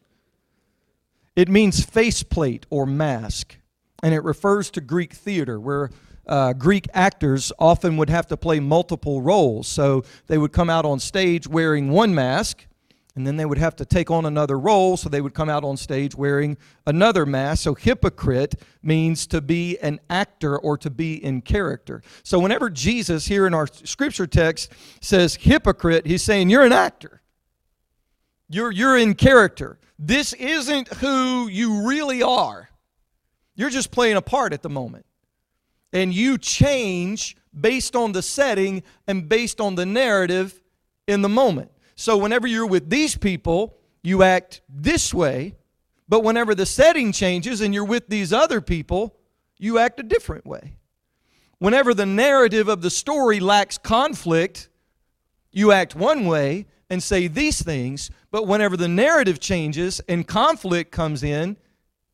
It 1.34 1.48
means 1.48 1.82
faceplate 1.82 2.66
or 2.68 2.84
mask, 2.84 3.56
and 4.02 4.12
it 4.12 4.22
refers 4.22 4.70
to 4.72 4.82
Greek 4.82 5.14
theater 5.14 5.58
where 5.58 5.90
uh, 6.26 6.52
Greek 6.52 6.88
actors 6.92 7.52
often 7.58 7.96
would 7.96 8.10
have 8.10 8.26
to 8.26 8.36
play 8.36 8.60
multiple 8.60 9.22
roles. 9.22 9.66
So 9.66 10.04
they 10.26 10.36
would 10.36 10.52
come 10.52 10.68
out 10.68 10.84
on 10.84 11.00
stage 11.00 11.48
wearing 11.48 11.90
one 11.90 12.14
mask, 12.14 12.66
and 13.14 13.26
then 13.26 13.36
they 13.36 13.44
would 13.44 13.58
have 13.58 13.76
to 13.76 13.84
take 13.84 14.10
on 14.10 14.24
another 14.24 14.58
role, 14.58 14.96
so 14.96 15.08
they 15.08 15.20
would 15.20 15.34
come 15.34 15.50
out 15.50 15.64
on 15.64 15.76
stage 15.76 16.14
wearing 16.14 16.56
another 16.86 17.26
mask. 17.26 17.62
So, 17.62 17.74
hypocrite 17.74 18.54
means 18.82 19.26
to 19.28 19.40
be 19.40 19.78
an 19.78 20.00
actor 20.08 20.58
or 20.58 20.78
to 20.78 20.88
be 20.88 21.22
in 21.22 21.42
character. 21.42 22.02
So, 22.22 22.38
whenever 22.38 22.70
Jesus 22.70 23.26
here 23.26 23.46
in 23.46 23.52
our 23.52 23.66
scripture 23.66 24.26
text 24.26 24.72
says 25.00 25.34
hypocrite, 25.34 26.06
he's 26.06 26.22
saying 26.22 26.48
you're 26.48 26.64
an 26.64 26.72
actor, 26.72 27.20
you're, 28.48 28.70
you're 28.70 28.96
in 28.96 29.14
character. 29.14 29.78
This 29.98 30.32
isn't 30.32 30.88
who 30.94 31.48
you 31.48 31.86
really 31.86 32.22
are, 32.22 32.70
you're 33.54 33.70
just 33.70 33.90
playing 33.90 34.16
a 34.16 34.22
part 34.22 34.52
at 34.52 34.62
the 34.62 34.70
moment. 34.70 35.04
And 35.94 36.14
you 36.14 36.38
change 36.38 37.36
based 37.58 37.94
on 37.94 38.12
the 38.12 38.22
setting 38.22 38.82
and 39.06 39.28
based 39.28 39.60
on 39.60 39.74
the 39.74 39.84
narrative 39.84 40.58
in 41.06 41.20
the 41.20 41.28
moment. 41.28 41.71
So 41.94 42.16
whenever 42.16 42.46
you're 42.46 42.66
with 42.66 42.90
these 42.90 43.16
people, 43.16 43.76
you 44.02 44.22
act 44.22 44.60
this 44.68 45.12
way. 45.12 45.56
But 46.08 46.24
whenever 46.24 46.54
the 46.54 46.66
setting 46.66 47.12
changes 47.12 47.60
and 47.60 47.72
you're 47.72 47.84
with 47.84 48.08
these 48.08 48.32
other 48.32 48.60
people, 48.60 49.16
you 49.58 49.78
act 49.78 50.00
a 50.00 50.02
different 50.02 50.44
way. 50.44 50.76
Whenever 51.58 51.94
the 51.94 52.06
narrative 52.06 52.68
of 52.68 52.82
the 52.82 52.90
story 52.90 53.38
lacks 53.38 53.78
conflict, 53.78 54.68
you 55.52 55.70
act 55.70 55.94
one 55.94 56.26
way 56.26 56.66
and 56.90 57.02
say 57.02 57.28
these 57.28 57.62
things. 57.62 58.10
But 58.30 58.46
whenever 58.46 58.76
the 58.76 58.88
narrative 58.88 59.38
changes 59.38 60.00
and 60.08 60.26
conflict 60.26 60.90
comes 60.90 61.22
in, 61.22 61.56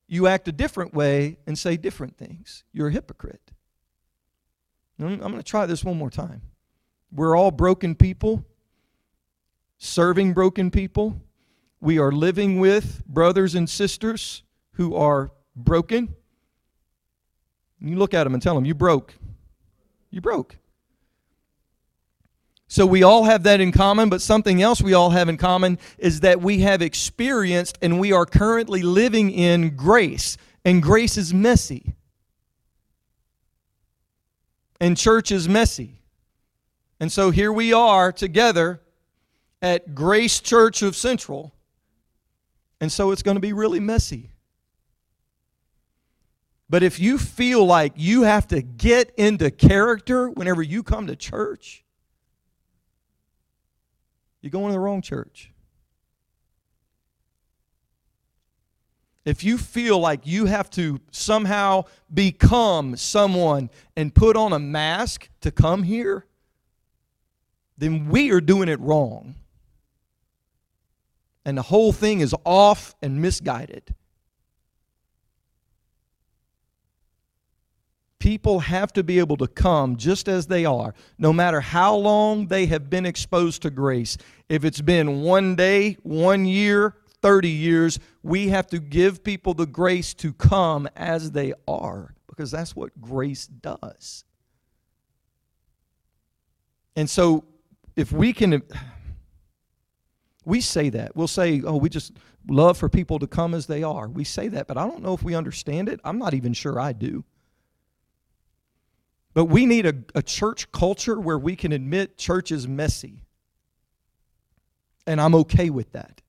you 0.06 0.26
act 0.26 0.48
a 0.48 0.52
different 0.52 0.94
way 0.94 1.38
and 1.46 1.58
say 1.58 1.76
different 1.76 2.16
things. 2.16 2.64
You're 2.72 2.88
a 2.88 2.92
hypocrite. 2.92 3.52
I'm, 5.00 5.18
going 5.18 5.36
to 5.36 5.42
try 5.42 5.66
this 5.66 5.84
one 5.84 5.96
more 5.96 6.10
time. 6.10 6.42
We're 7.12 7.36
all 7.36 7.50
broken 7.50 7.94
people 7.94 8.44
serving 9.78 10.34
broken 10.34 10.70
people. 10.70 11.20
We 11.80 11.98
are 11.98 12.12
living 12.12 12.60
with 12.60 13.02
brothers 13.06 13.54
and 13.54 13.68
sisters 13.70 14.42
who 14.72 14.94
are 14.96 15.30
broken. 15.56 16.14
You 17.80 17.96
look 17.96 18.14
at 18.14 18.24
them 18.24 18.34
and 18.34 18.42
tell 18.42 18.54
them, 18.54 18.64
You 18.64 18.74
broke. 18.74 19.14
You 20.10 20.20
broke. 20.20 20.56
So 22.70 22.84
we 22.84 23.02
all 23.02 23.24
have 23.24 23.44
that 23.44 23.60
in 23.62 23.72
common, 23.72 24.10
but 24.10 24.20
something 24.20 24.60
else 24.60 24.82
we 24.82 24.92
all 24.92 25.10
have 25.10 25.30
in 25.30 25.38
common 25.38 25.78
is 25.96 26.20
that 26.20 26.42
we 26.42 26.60
have 26.60 26.82
experienced 26.82 27.78
and 27.80 27.98
we 27.98 28.12
are 28.12 28.26
currently 28.26 28.82
living 28.82 29.30
in 29.30 29.74
grace. 29.74 30.36
And 30.66 30.82
grace 30.82 31.16
is 31.16 31.32
messy. 31.32 31.94
And 34.78 34.98
church 34.98 35.32
is 35.32 35.48
messy. 35.48 36.02
And 37.00 37.10
so 37.10 37.30
here 37.30 37.52
we 37.52 37.72
are 37.72 38.12
together 38.12 38.82
at 39.60 39.94
Grace 39.94 40.40
Church 40.40 40.82
of 40.82 40.94
Central. 40.96 41.52
And 42.80 42.90
so 42.90 43.10
it's 43.10 43.22
going 43.22 43.36
to 43.36 43.40
be 43.40 43.52
really 43.52 43.80
messy. 43.80 44.30
But 46.70 46.82
if 46.82 47.00
you 47.00 47.18
feel 47.18 47.64
like 47.64 47.94
you 47.96 48.22
have 48.22 48.46
to 48.48 48.60
get 48.62 49.12
into 49.16 49.50
character 49.50 50.28
whenever 50.28 50.62
you 50.62 50.82
come 50.82 51.06
to 51.06 51.16
church, 51.16 51.82
you're 54.42 54.50
going 54.50 54.66
to 54.66 54.72
the 54.72 54.78
wrong 54.78 55.02
church. 55.02 55.50
If 59.24 59.44
you 59.44 59.58
feel 59.58 59.98
like 59.98 60.26
you 60.26 60.46
have 60.46 60.70
to 60.70 61.00
somehow 61.10 61.84
become 62.12 62.96
someone 62.96 63.68
and 63.96 64.14
put 64.14 64.36
on 64.36 64.52
a 64.52 64.58
mask 64.58 65.28
to 65.40 65.50
come 65.50 65.82
here, 65.82 66.24
then 67.76 68.08
we 68.08 68.30
are 68.30 68.40
doing 68.40 68.68
it 68.68 68.80
wrong 68.80 69.34
and 71.48 71.56
the 71.56 71.62
whole 71.62 71.94
thing 71.94 72.20
is 72.20 72.34
off 72.44 72.94
and 73.00 73.22
misguided. 73.22 73.94
People 78.18 78.60
have 78.60 78.92
to 78.92 79.02
be 79.02 79.18
able 79.18 79.38
to 79.38 79.46
come 79.46 79.96
just 79.96 80.28
as 80.28 80.48
they 80.48 80.66
are, 80.66 80.92
no 81.16 81.32
matter 81.32 81.62
how 81.62 81.94
long 81.96 82.48
they 82.48 82.66
have 82.66 82.90
been 82.90 83.06
exposed 83.06 83.62
to 83.62 83.70
grace. 83.70 84.18
If 84.50 84.62
it's 84.62 84.82
been 84.82 85.22
one 85.22 85.56
day, 85.56 85.96
one 86.02 86.44
year, 86.44 86.96
30 87.22 87.48
years, 87.48 87.98
we 88.22 88.48
have 88.48 88.66
to 88.66 88.78
give 88.78 89.24
people 89.24 89.54
the 89.54 89.64
grace 89.64 90.12
to 90.16 90.34
come 90.34 90.86
as 90.96 91.30
they 91.30 91.54
are 91.66 92.14
because 92.26 92.50
that's 92.50 92.76
what 92.76 92.90
grace 93.00 93.46
does. 93.46 94.22
And 96.94 97.08
so, 97.08 97.46
if 97.96 98.12
we 98.12 98.34
can 98.34 98.62
we 100.44 100.60
say 100.60 100.88
that. 100.90 101.14
We'll 101.16 101.28
say, 101.28 101.62
oh, 101.64 101.76
we 101.76 101.88
just 101.88 102.12
love 102.48 102.78
for 102.78 102.88
people 102.88 103.18
to 103.18 103.26
come 103.26 103.54
as 103.54 103.66
they 103.66 103.82
are. 103.82 104.08
We 104.08 104.24
say 104.24 104.48
that, 104.48 104.66
but 104.66 104.78
I 104.78 104.86
don't 104.86 105.02
know 105.02 105.14
if 105.14 105.22
we 105.22 105.34
understand 105.34 105.88
it. 105.88 106.00
I'm 106.04 106.18
not 106.18 106.34
even 106.34 106.52
sure 106.52 106.80
I 106.80 106.92
do. 106.92 107.24
But 109.34 109.46
we 109.46 109.66
need 109.66 109.86
a, 109.86 109.94
a 110.14 110.22
church 110.22 110.72
culture 110.72 111.20
where 111.20 111.38
we 111.38 111.54
can 111.54 111.72
admit 111.72 112.16
church 112.16 112.50
is 112.50 112.66
messy. 112.66 113.24
And 115.06 115.20
I'm 115.20 115.34
okay 115.34 115.70
with 115.70 115.92
that. 115.92 116.22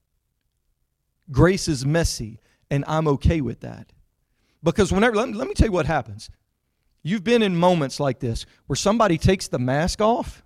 Grace 1.32 1.67
is 1.67 1.86
messy, 1.86 2.39
and 2.69 2.84
I'm 2.88 3.08
okay 3.08 3.41
with 3.41 3.62
that. 3.62 3.91
Because 4.63 4.91
whenever, 4.91 5.15
let 5.15 5.30
me, 5.30 5.36
let 5.36 5.48
me 5.48 5.54
tell 5.54 5.67
you 5.67 5.72
what 5.72 5.86
happens. 5.86 6.30
You've 7.04 7.24
been 7.24 7.41
in 7.41 7.56
moments 7.56 8.00
like 8.00 8.19
this 8.19 8.45
where 8.67 8.76
somebody 8.76 9.17
takes 9.17 9.48
the 9.48 9.60
mask 9.60 10.02
off, 10.02 10.43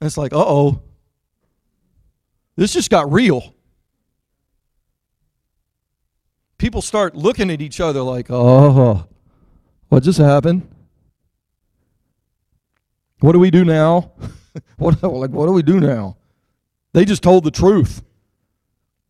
and 0.00 0.06
it's 0.06 0.16
like, 0.16 0.32
uh 0.32 0.44
oh, 0.44 0.82
this 2.56 2.72
just 2.72 2.90
got 2.90 3.12
real. 3.12 3.54
People 6.58 6.80
start 6.80 7.14
looking 7.14 7.50
at 7.50 7.60
each 7.60 7.80
other 7.80 8.00
like, 8.00 8.26
oh, 8.30 9.06
what 9.88 10.02
just 10.02 10.18
happened? 10.18 10.66
What 13.20 13.32
do 13.32 13.38
we 13.38 13.50
do 13.50 13.64
now? 13.64 14.12
what, 14.76 15.02
like, 15.02 15.30
what 15.30 15.46
do 15.46 15.52
we 15.52 15.62
do 15.62 15.80
now? 15.80 16.16
They 16.92 17.04
just 17.04 17.22
told 17.22 17.44
the 17.44 17.50
truth. 17.50 18.02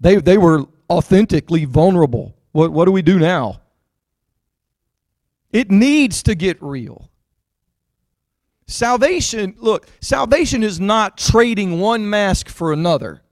They, 0.00 0.16
they 0.16 0.38
were 0.38 0.64
authentically 0.90 1.64
vulnerable. 1.64 2.37
What, 2.52 2.72
what 2.72 2.85
do 2.87 2.92
we 2.92 3.02
do 3.02 3.18
now? 3.18 3.61
It 5.52 5.70
needs 5.70 6.22
to 6.24 6.35
get 6.35 6.61
real. 6.61 7.11
Salvation, 8.66 9.54
look, 9.59 9.87
salvation 10.00 10.64
is 10.64 10.80
not 10.80 11.16
trading 11.16 11.78
one 11.78 12.11
mask 12.11 12.48
for 12.48 12.72
another. 12.72 13.22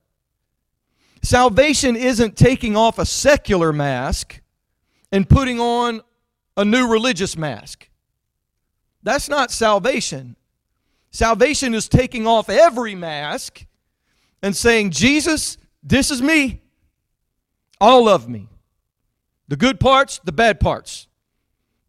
Salvation 1.25 1.97
isn't 1.97 2.37
taking 2.37 2.77
off 2.77 2.99
a 2.99 3.07
secular 3.07 3.73
mask 3.73 4.43
and 5.11 5.27
putting 5.27 5.59
on 5.59 6.03
a 6.55 6.67
new 6.67 6.87
religious 6.87 7.35
mask. 7.35 7.89
That's 9.03 9.29
not 9.31 9.51
salvation. 9.51 10.37
Salvation 11.11 11.75
is 11.75 11.89
taking 11.89 12.27
off 12.27 12.51
every 12.51 12.95
mask 12.95 13.65
and 14.43 14.55
saying, 14.55 14.91
Jesus, 14.91 15.57
this 15.83 16.11
is 16.11 16.21
me. 16.21 16.61
All 17.81 18.07
of 18.07 18.29
me. 18.29 18.51
The 19.49 19.57
good 19.57 19.81
parts, 19.81 20.21
the 20.25 20.33
bad 20.33 20.61
parts. 20.61 21.09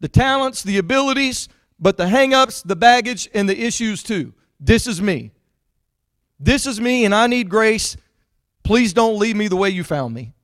The 0.00 0.08
talents, 0.08 0.62
the 0.62 0.78
abilities, 0.78 1.50
but 1.78 1.98
the 1.98 2.08
hang 2.08 2.32
ups, 2.32 2.62
the 2.62 2.76
baggage, 2.76 3.28
and 3.34 3.46
the 3.46 3.64
issues 3.66 4.02
too. 4.02 4.32
This 4.58 4.86
is 4.86 5.02
me. 5.02 5.32
This 6.40 6.66
is 6.66 6.80
me, 6.80 7.04
and 7.04 7.14
I 7.14 7.26
need 7.26 7.50
grace, 7.50 7.98
Please 8.66 8.92
don't 8.92 9.16
leave 9.16 9.36
me 9.36 9.46
the 9.46 9.54
way 9.54 9.70
you 9.70 9.84
found 9.84 10.12
me. 10.12 10.34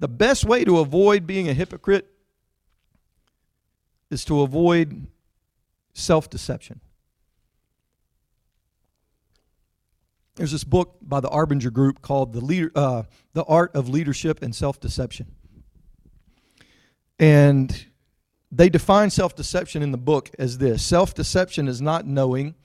The 0.00 0.08
best 0.08 0.44
way 0.44 0.64
to 0.64 0.80
avoid 0.80 1.26
being 1.26 1.48
a 1.48 1.54
hypocrite 1.54 2.10
is 4.10 4.22
to 4.26 4.42
avoid 4.42 5.06
self 5.94 6.28
deception. 6.28 6.82
There's 10.34 10.52
this 10.52 10.64
book 10.64 10.98
by 11.00 11.20
the 11.20 11.30
Arbinger 11.30 11.72
Group 11.72 12.02
called 12.02 12.34
The, 12.34 12.42
Leader, 12.42 12.70
uh, 12.74 13.04
the 13.32 13.44
Art 13.44 13.74
of 13.74 13.88
Leadership 13.88 14.42
and 14.42 14.54
Self 14.54 14.78
Deception. 14.78 15.34
And 17.18 17.86
they 18.52 18.68
define 18.68 19.08
self 19.08 19.34
deception 19.34 19.82
in 19.82 19.90
the 19.90 19.96
book 19.96 20.30
as 20.38 20.58
this 20.58 20.84
self 20.84 21.14
deception 21.14 21.66
is 21.66 21.80
not 21.80 22.06
knowing 22.06 22.56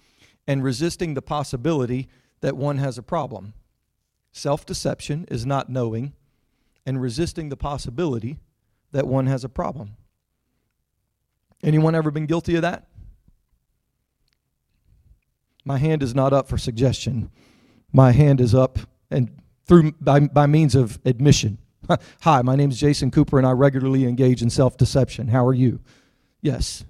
and 0.49 0.63
resisting 0.63 1.13
the 1.13 1.21
possibility 1.21 2.09
that 2.41 2.57
one 2.57 2.79
has 2.79 2.97
a 2.97 3.03
problem. 3.03 3.53
Self 4.31 4.65
deception 4.65 5.27
is 5.29 5.45
not 5.45 5.69
knowing 5.69 6.13
and 6.87 6.99
resisting 6.99 7.49
the 7.49 7.55
possibility 7.55 8.39
that 8.91 9.05
one 9.05 9.27
has 9.27 9.43
a 9.43 9.49
problem. 9.49 9.91
Anyone 11.61 11.93
ever 11.93 12.09
been 12.09 12.25
guilty 12.25 12.55
of 12.55 12.63
that? 12.63 12.87
My 15.65 15.77
hand 15.77 16.01
is 16.01 16.15
not 16.15 16.33
up 16.33 16.47
for 16.47 16.57
suggestion. 16.57 17.29
My 17.93 18.11
hand 18.11 18.41
is 18.41 18.55
up 18.55 18.79
and 19.11 19.29
through 19.67 19.91
by, 20.01 20.21
by 20.21 20.47
means 20.47 20.73
of 20.73 20.97
admission. 21.05 21.59
Hi, 22.21 22.41
my 22.41 22.55
name 22.55 22.71
is 22.71 22.79
Jason 22.79 23.11
Cooper 23.11 23.37
and 23.37 23.45
I 23.45 23.51
regularly 23.51 24.05
engage 24.05 24.41
in 24.41 24.49
self-deception. 24.49 25.27
How 25.27 25.45
are 25.45 25.53
you? 25.53 25.79
Yes. 26.41 26.85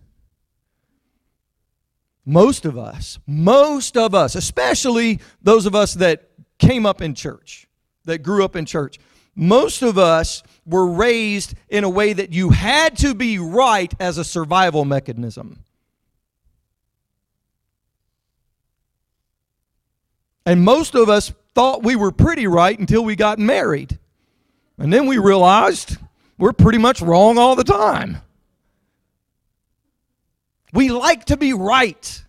Most 2.30 2.68
of 2.68 2.78
us, 2.78 3.18
most 3.26 3.98
of 3.98 4.14
us, 4.14 4.36
especially 4.36 5.20
those 5.42 5.66
of 5.66 5.74
us 5.74 5.96
that 5.96 6.30
came 6.60 6.86
up 6.86 7.02
in 7.02 7.16
church, 7.16 7.68
that 8.06 8.20
grew 8.20 8.46
up 8.46 8.56
in 8.56 8.68
church, 8.68 9.00
most 9.34 9.82
of 9.82 9.98
us 9.98 10.44
were 10.64 10.86
raised 10.86 11.56
in 11.70 11.84
a 11.84 11.90
way 11.90 12.14
that 12.14 12.32
you 12.32 12.52
had 12.52 12.96
to 13.00 13.16
be 13.16 13.40
right 13.40 13.92
as 14.00 14.20
a 14.20 14.24
survival 14.24 14.86
mechanism. 14.86 15.64
And 20.46 20.64
most 20.64 20.94
of 20.94 21.10
us 21.10 21.34
thought 21.56 21.82
we 21.82 21.96
were 21.96 22.12
pretty 22.12 22.46
right 22.46 22.78
until 22.78 23.04
we 23.04 23.16
got 23.16 23.40
married. 23.40 23.98
And 24.78 24.94
then 24.94 25.08
we 25.08 25.18
realized 25.18 25.98
we're 26.38 26.54
pretty 26.54 26.78
much 26.78 27.02
wrong 27.02 27.40
all 27.40 27.56
the 27.56 27.64
time. 27.64 28.22
We 30.74 30.90
like 30.90 31.26
to 31.26 31.38
be 31.38 31.54
right. 31.54 32.24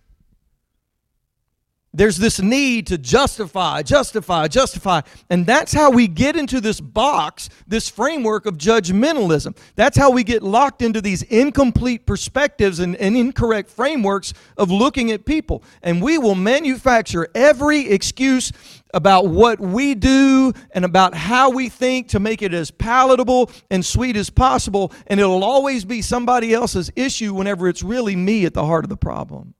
There's 1.93 2.15
this 2.15 2.39
need 2.39 2.87
to 2.87 2.97
justify, 2.97 3.81
justify, 3.81 4.47
justify. 4.47 5.01
And 5.29 5.45
that's 5.45 5.73
how 5.73 5.91
we 5.91 6.07
get 6.07 6.37
into 6.37 6.61
this 6.61 6.79
box, 6.79 7.49
this 7.67 7.89
framework 7.89 8.45
of 8.45 8.57
judgmentalism. 8.57 9.57
That's 9.75 9.97
how 9.97 10.09
we 10.09 10.23
get 10.23 10.41
locked 10.41 10.81
into 10.81 11.01
these 11.01 11.23
incomplete 11.23 12.05
perspectives 12.05 12.79
and, 12.79 12.95
and, 12.95 13.17
incorrect 13.17 13.69
frameworks 13.69 14.33
of 14.57 14.71
looking 14.71 15.11
at 15.11 15.25
people. 15.25 15.63
And 15.83 16.01
we 16.01 16.17
will 16.17 16.35
manufacture 16.35 17.27
every 17.35 17.89
excuse 17.89 18.53
about 18.93 19.27
what 19.27 19.59
we 19.59 19.93
do 19.93 20.53
and 20.71 20.85
about 20.85 21.13
how 21.13 21.49
we 21.49 21.67
think 21.67 22.07
to 22.09 22.21
make 22.21 22.41
it 22.41 22.53
as 22.53 22.71
palatable 22.71 23.51
and 23.69 23.85
sweet 23.85 24.15
as 24.15 24.29
possible. 24.29 24.93
And 25.07 25.19
it'll 25.19 25.43
always 25.43 25.83
be 25.83 26.01
somebody 26.01 26.53
else's 26.53 26.89
issue 26.95 27.33
whenever 27.33 27.67
it's 27.67 27.83
really 27.83 28.15
me 28.15 28.45
at 28.45 28.53
the 28.53 28.65
heart 28.65 28.85
of 28.85 28.89
the 28.89 28.97
problem. 28.97 29.55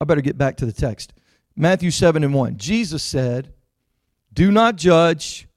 I 0.00 0.04
better 0.04 0.20
get 0.20 0.38
back 0.38 0.56
to 0.58 0.66
the 0.66 0.72
text. 0.72 1.12
Matthew 1.56 1.90
7 1.90 2.22
and 2.22 2.32
1. 2.32 2.56
Jesus 2.56 3.02
said, 3.02 3.52
Do 4.32 4.52
not 4.52 4.76
judge 4.76 5.48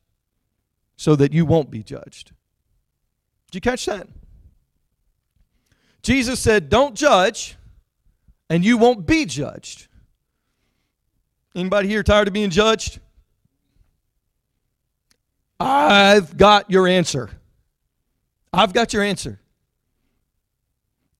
so 0.97 1.15
that 1.15 1.33
you 1.33 1.45
won't 1.45 1.69
be 1.69 1.83
judged. 1.83 2.31
Did 3.47 3.55
you 3.55 3.61
catch 3.61 3.85
that? 3.85 4.07
Jesus 6.01 6.39
said, 6.39 6.69
Don't 6.69 6.95
judge 6.95 7.55
and 8.49 8.65
you 8.65 8.77
won't 8.77 9.05
be 9.05 9.25
judged. 9.25 9.87
Anybody 11.55 11.87
here 11.87 12.03
tired 12.03 12.27
of 12.27 12.33
being 12.33 12.49
judged? 12.49 12.99
I've 15.59 16.35
got 16.37 16.71
your 16.71 16.87
answer. 16.87 17.29
I've 18.51 18.73
got 18.73 18.93
your 18.93 19.03
answer. 19.03 19.39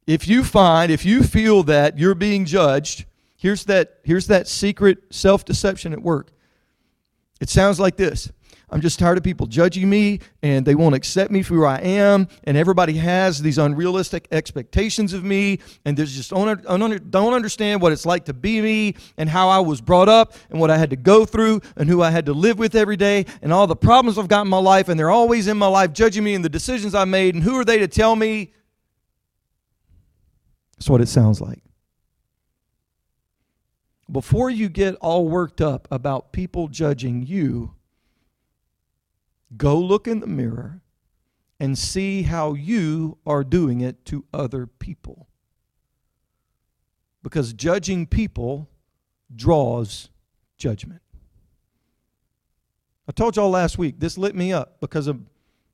If 0.08 0.28
you 0.28 0.44
find, 0.44 0.92
if 0.92 1.06
you 1.06 1.22
feel 1.24 1.64
that 1.64 2.00
you're 2.00 2.16
being 2.16 2.46
judged, 2.46 3.06
Here's 3.42 3.66
that, 3.66 3.98
here's 4.04 4.28
that 4.28 4.48
secret 4.48 5.00
self 5.10 5.46
deception 5.46 5.94
at 5.94 6.02
work. 6.04 6.30
It 7.40 7.50
sounds 7.50 7.80
like 7.80 7.98
this 7.98 8.32
I'm 8.70 8.82
just 8.82 9.00
tired 9.00 9.18
of 9.18 9.24
people 9.24 9.48
judging 9.48 9.90
me 9.90 10.20
and 10.44 10.64
they 10.64 10.76
won't 10.76 10.94
accept 10.94 11.32
me 11.32 11.42
for 11.42 11.56
who 11.56 11.66
I 11.66 11.78
am. 11.78 12.28
And 12.44 12.56
everybody 12.56 12.94
has 12.98 13.42
these 13.42 13.58
unrealistic 13.58 14.28
expectations 14.32 15.14
of 15.14 15.24
me. 15.24 15.58
And 15.86 15.98
they 15.98 16.06
just 16.06 16.30
don't, 16.30 16.64
don't 17.10 17.34
understand 17.34 17.82
what 17.82 17.92
it's 17.94 18.06
like 18.06 18.26
to 18.26 18.34
be 18.34 18.62
me 18.62 18.94
and 19.18 19.28
how 19.28 19.50
I 19.50 19.58
was 19.58 19.82
brought 19.82 20.08
up 20.08 20.36
and 20.52 20.60
what 20.60 20.70
I 20.70 20.78
had 20.78 20.92
to 20.92 20.96
go 20.96 21.26
through 21.26 21.62
and 21.76 21.90
who 21.90 22.04
I 22.04 22.12
had 22.12 22.28
to 22.28 22.34
live 22.34 22.60
with 22.60 22.76
every 22.76 22.96
day 22.96 23.26
and 23.42 23.52
all 23.52 23.66
the 23.66 23.76
problems 23.76 24.20
I've 24.20 24.28
got 24.28 24.44
in 24.44 24.50
my 24.50 24.60
life. 24.60 24.88
And 24.88 25.00
they're 25.00 25.10
always 25.10 25.48
in 25.48 25.58
my 25.58 25.66
life 25.66 25.94
judging 25.94 26.24
me 26.24 26.36
and 26.36 26.46
the 26.46 26.50
decisions 26.50 26.94
I 26.94 27.06
made. 27.06 27.34
And 27.34 27.44
who 27.44 27.60
are 27.60 27.66
they 27.66 27.80
to 27.80 27.88
tell 27.88 28.16
me? 28.16 28.54
That's 30.78 30.92
what 30.92 31.02
it 31.02 31.08
sounds 31.08 31.42
like 31.42 31.64
before 34.12 34.50
you 34.50 34.70
get 34.70 34.96
all 34.96 35.28
worked 35.28 35.62
up 35.62 35.88
about 35.90 36.34
people 36.34 36.68
judging 36.68 37.26
you, 37.26 37.76
go 39.56 39.78
look 39.78 40.08
in 40.08 40.20
the 40.20 40.28
mirror 40.28 40.82
and 41.60 41.78
see 41.78 42.24
how 42.24 42.54
you 42.54 43.18
are 43.26 43.44
doing 43.44 43.82
it 43.82 44.04
to 44.06 44.26
other 44.34 44.66
people. 44.66 45.28
Because 47.24 47.54
judging 47.54 48.08
people 48.08 48.68
draws 49.34 50.10
judgment. 50.58 51.02
I 53.08 53.12
told 53.12 53.36
y'all 53.36 53.50
last 53.50 53.78
week, 53.78 54.00
this 54.00 54.18
lit 54.18 54.36
me 54.36 54.52
up 54.54 54.80
because 54.80 55.08
of 55.08 55.20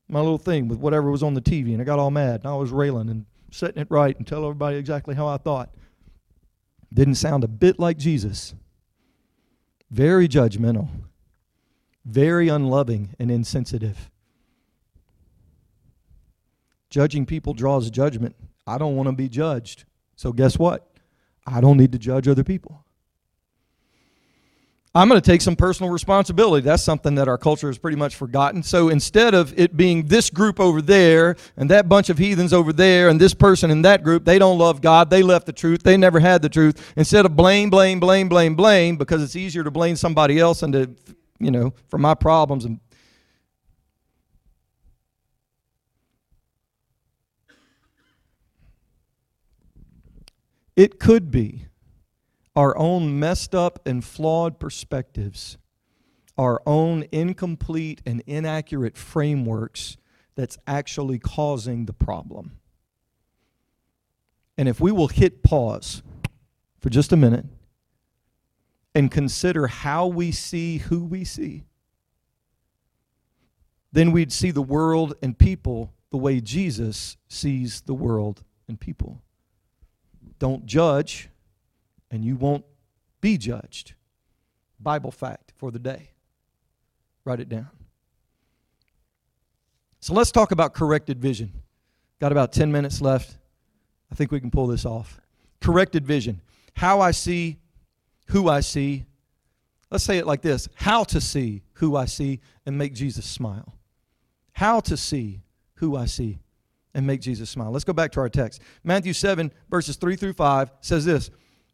my 0.10 0.20
little 0.20 0.38
thing 0.38 0.68
with 0.68 0.80
whatever 0.80 1.10
was 1.12 1.24
on 1.24 1.34
the 1.34 1.42
TV, 1.42 1.74
and 1.74 1.82
I 1.82 1.86
got 1.86 2.00
all 2.00 2.12
mad, 2.12 2.42
and 2.42 2.48
I 2.48 2.56
was 2.56 2.72
railing 2.72 3.10
and 3.10 3.26
setting 3.52 3.82
it 3.82 3.88
right 3.90 4.18
and 4.18 4.26
tell 4.26 4.44
everybody 4.44 4.78
exactly 4.78 5.16
how 5.16 5.28
I 5.28 5.38
thought. 5.38 5.70
Didn't 6.94 7.16
sound 7.16 7.44
a 7.44 7.48
bit 7.48 7.80
like 7.80 7.98
Jesus. 7.98 8.56
Very 9.92 10.28
judgmental, 10.28 10.90
very 12.06 12.50
unloving 12.50 13.16
and 13.20 13.32
insensitive. 13.32 14.10
Judging 16.90 17.26
people 17.26 17.54
draws 17.54 17.90
judgment. 17.90 18.36
I 18.66 18.78
don't 18.78 18.96
want 18.96 19.08
to 19.08 19.14
be 19.14 19.30
judged. 19.30 19.86
So, 20.16 20.32
guess 20.34 20.58
what? 20.58 20.90
I 21.46 21.62
don't 21.62 21.78
need 21.78 21.92
to 21.94 21.98
judge 21.98 22.28
other 22.28 22.44
people. 22.44 22.84
I'm 24.98 25.08
going 25.08 25.22
to 25.22 25.32
take 25.32 25.42
some 25.42 25.56
personal 25.56 25.92
responsibility. 25.92 26.66
That's 26.66 26.82
something 26.82 27.14
that 27.16 27.28
our 27.28 27.38
culture 27.38 27.68
has 27.68 27.78
pretty 27.78 27.98
much 27.98 28.16
forgotten. 28.16 28.64
So 28.64 28.90
instead 28.90 29.36
of 29.36 29.54
it 29.56 29.78
being 29.78 30.08
this 30.08 30.32
group 30.32 30.60
over 30.60 30.82
there 30.82 31.36
and 31.56 31.70
that 31.70 31.88
bunch 31.88 32.10
of 32.10 32.18
heathens 32.18 32.52
over 32.52 32.74
there 32.74 33.08
and 33.08 33.22
this 33.22 33.36
person 33.36 33.70
in 33.70 33.84
that 33.84 34.02
group, 34.04 34.26
they 34.26 34.40
don't 34.40 34.58
love 34.58 34.82
God, 34.82 35.12
they 35.12 35.22
left 35.22 35.46
the 35.46 35.54
truth, 35.54 35.84
they 35.84 35.98
never 35.98 36.20
had 36.20 36.42
the 36.42 36.50
truth. 36.50 36.94
Instead 36.96 37.28
of 37.28 37.36
blame, 37.36 37.70
blame, 37.70 38.00
blame, 38.00 38.28
blame, 38.28 38.56
blame, 38.56 38.98
because 38.98 39.22
it's 39.22 39.36
easier 39.36 39.64
to 39.64 39.70
blame 39.70 39.96
somebody 39.96 40.40
else 40.40 40.64
and 40.64 40.74
to, 40.74 40.90
you 41.38 41.52
know, 41.52 41.76
for 41.90 42.00
my 42.00 42.16
problems 42.16 42.66
and 42.66 42.80
It 50.76 51.00
could 51.00 51.32
be 51.32 51.67
our 52.58 52.76
own 52.76 53.20
messed 53.20 53.54
up 53.54 53.80
and 53.86 54.04
flawed 54.04 54.60
perspectives, 54.60 55.60
our 56.40 56.60
own 56.66 57.06
incomplete 57.12 58.02
and 58.04 58.24
inaccurate 58.26 58.98
frameworks 58.98 59.96
that's 60.34 60.58
actually 60.66 61.20
causing 61.20 61.86
the 61.86 61.94
problem. 61.94 62.58
And 64.58 64.68
if 64.68 64.82
we 64.82 64.92
will 64.92 65.08
hit 65.08 65.44
pause 65.44 66.02
for 66.80 66.90
just 66.90 67.12
a 67.12 67.16
minute 67.16 67.46
and 68.96 69.12
consider 69.12 69.68
how 69.68 70.08
we 70.08 70.32
see 70.32 70.80
who 70.80 71.04
we 71.04 71.26
see, 71.26 71.64
then 73.92 74.12
we'd 74.12 74.32
see 74.32 74.50
the 74.50 74.64
world 74.64 75.14
and 75.22 75.38
people 75.38 75.94
the 76.10 76.18
way 76.18 76.42
Jesus 76.42 77.18
sees 77.28 77.82
the 77.82 77.94
world 77.94 78.44
and 78.68 78.80
people. 78.80 79.22
Don't 80.40 80.66
judge 80.66 81.30
and 82.12 82.24
you 82.24 82.36
won't 82.36 82.66
be 83.22 83.38
judged. 83.38 83.94
Bible 84.80 85.12
fact 85.12 85.54
for 85.56 85.72
the 85.72 85.80
day. 85.80 86.12
Write 87.26 87.40
it 87.40 87.50
down. 87.50 87.70
So 90.00 90.14
let's 90.14 90.32
talk 90.32 90.52
about 90.52 90.74
corrected 90.74 91.20
vision. 91.20 91.52
Got 92.20 92.32
about 92.32 92.54
10 92.54 92.72
minutes 92.72 93.02
left. 93.02 93.38
I 94.12 94.16
think 94.16 94.32
we 94.32 94.40
can 94.40 94.52
pull 94.52 94.68
this 94.68 94.86
off. 94.86 95.20
Corrected 95.60 96.06
vision. 96.06 96.42
How 96.74 97.02
I 97.02 97.12
see, 97.12 97.58
who 98.28 98.50
I 98.50 98.62
see. 98.62 99.06
Let's 99.90 100.04
say 100.04 100.18
it 100.18 100.28
like 100.28 100.42
this 100.42 100.68
how 100.76 101.04
to 101.06 101.22
see 101.22 101.64
who 101.74 101.96
I 101.96 102.06
see 102.06 102.40
and 102.66 102.78
make 102.78 102.94
Jesus 102.94 103.26
smile. 103.26 103.76
How 104.54 104.80
to 104.82 104.98
see 104.98 105.42
who 105.76 105.96
I 105.96 106.06
see 106.06 106.40
and 106.94 107.06
make 107.06 107.22
Jesus 107.22 107.50
smile. 107.50 107.72
Let's 107.72 107.86
go 107.86 107.94
back 107.94 108.12
to 108.14 108.20
our 108.20 108.30
text. 108.30 108.62
Matthew 108.84 109.14
7, 109.14 109.52
verses 109.70 109.98
3 109.98 110.16
through 110.16 110.34
5 110.34 110.72
says 110.82 111.06
this 111.06 111.30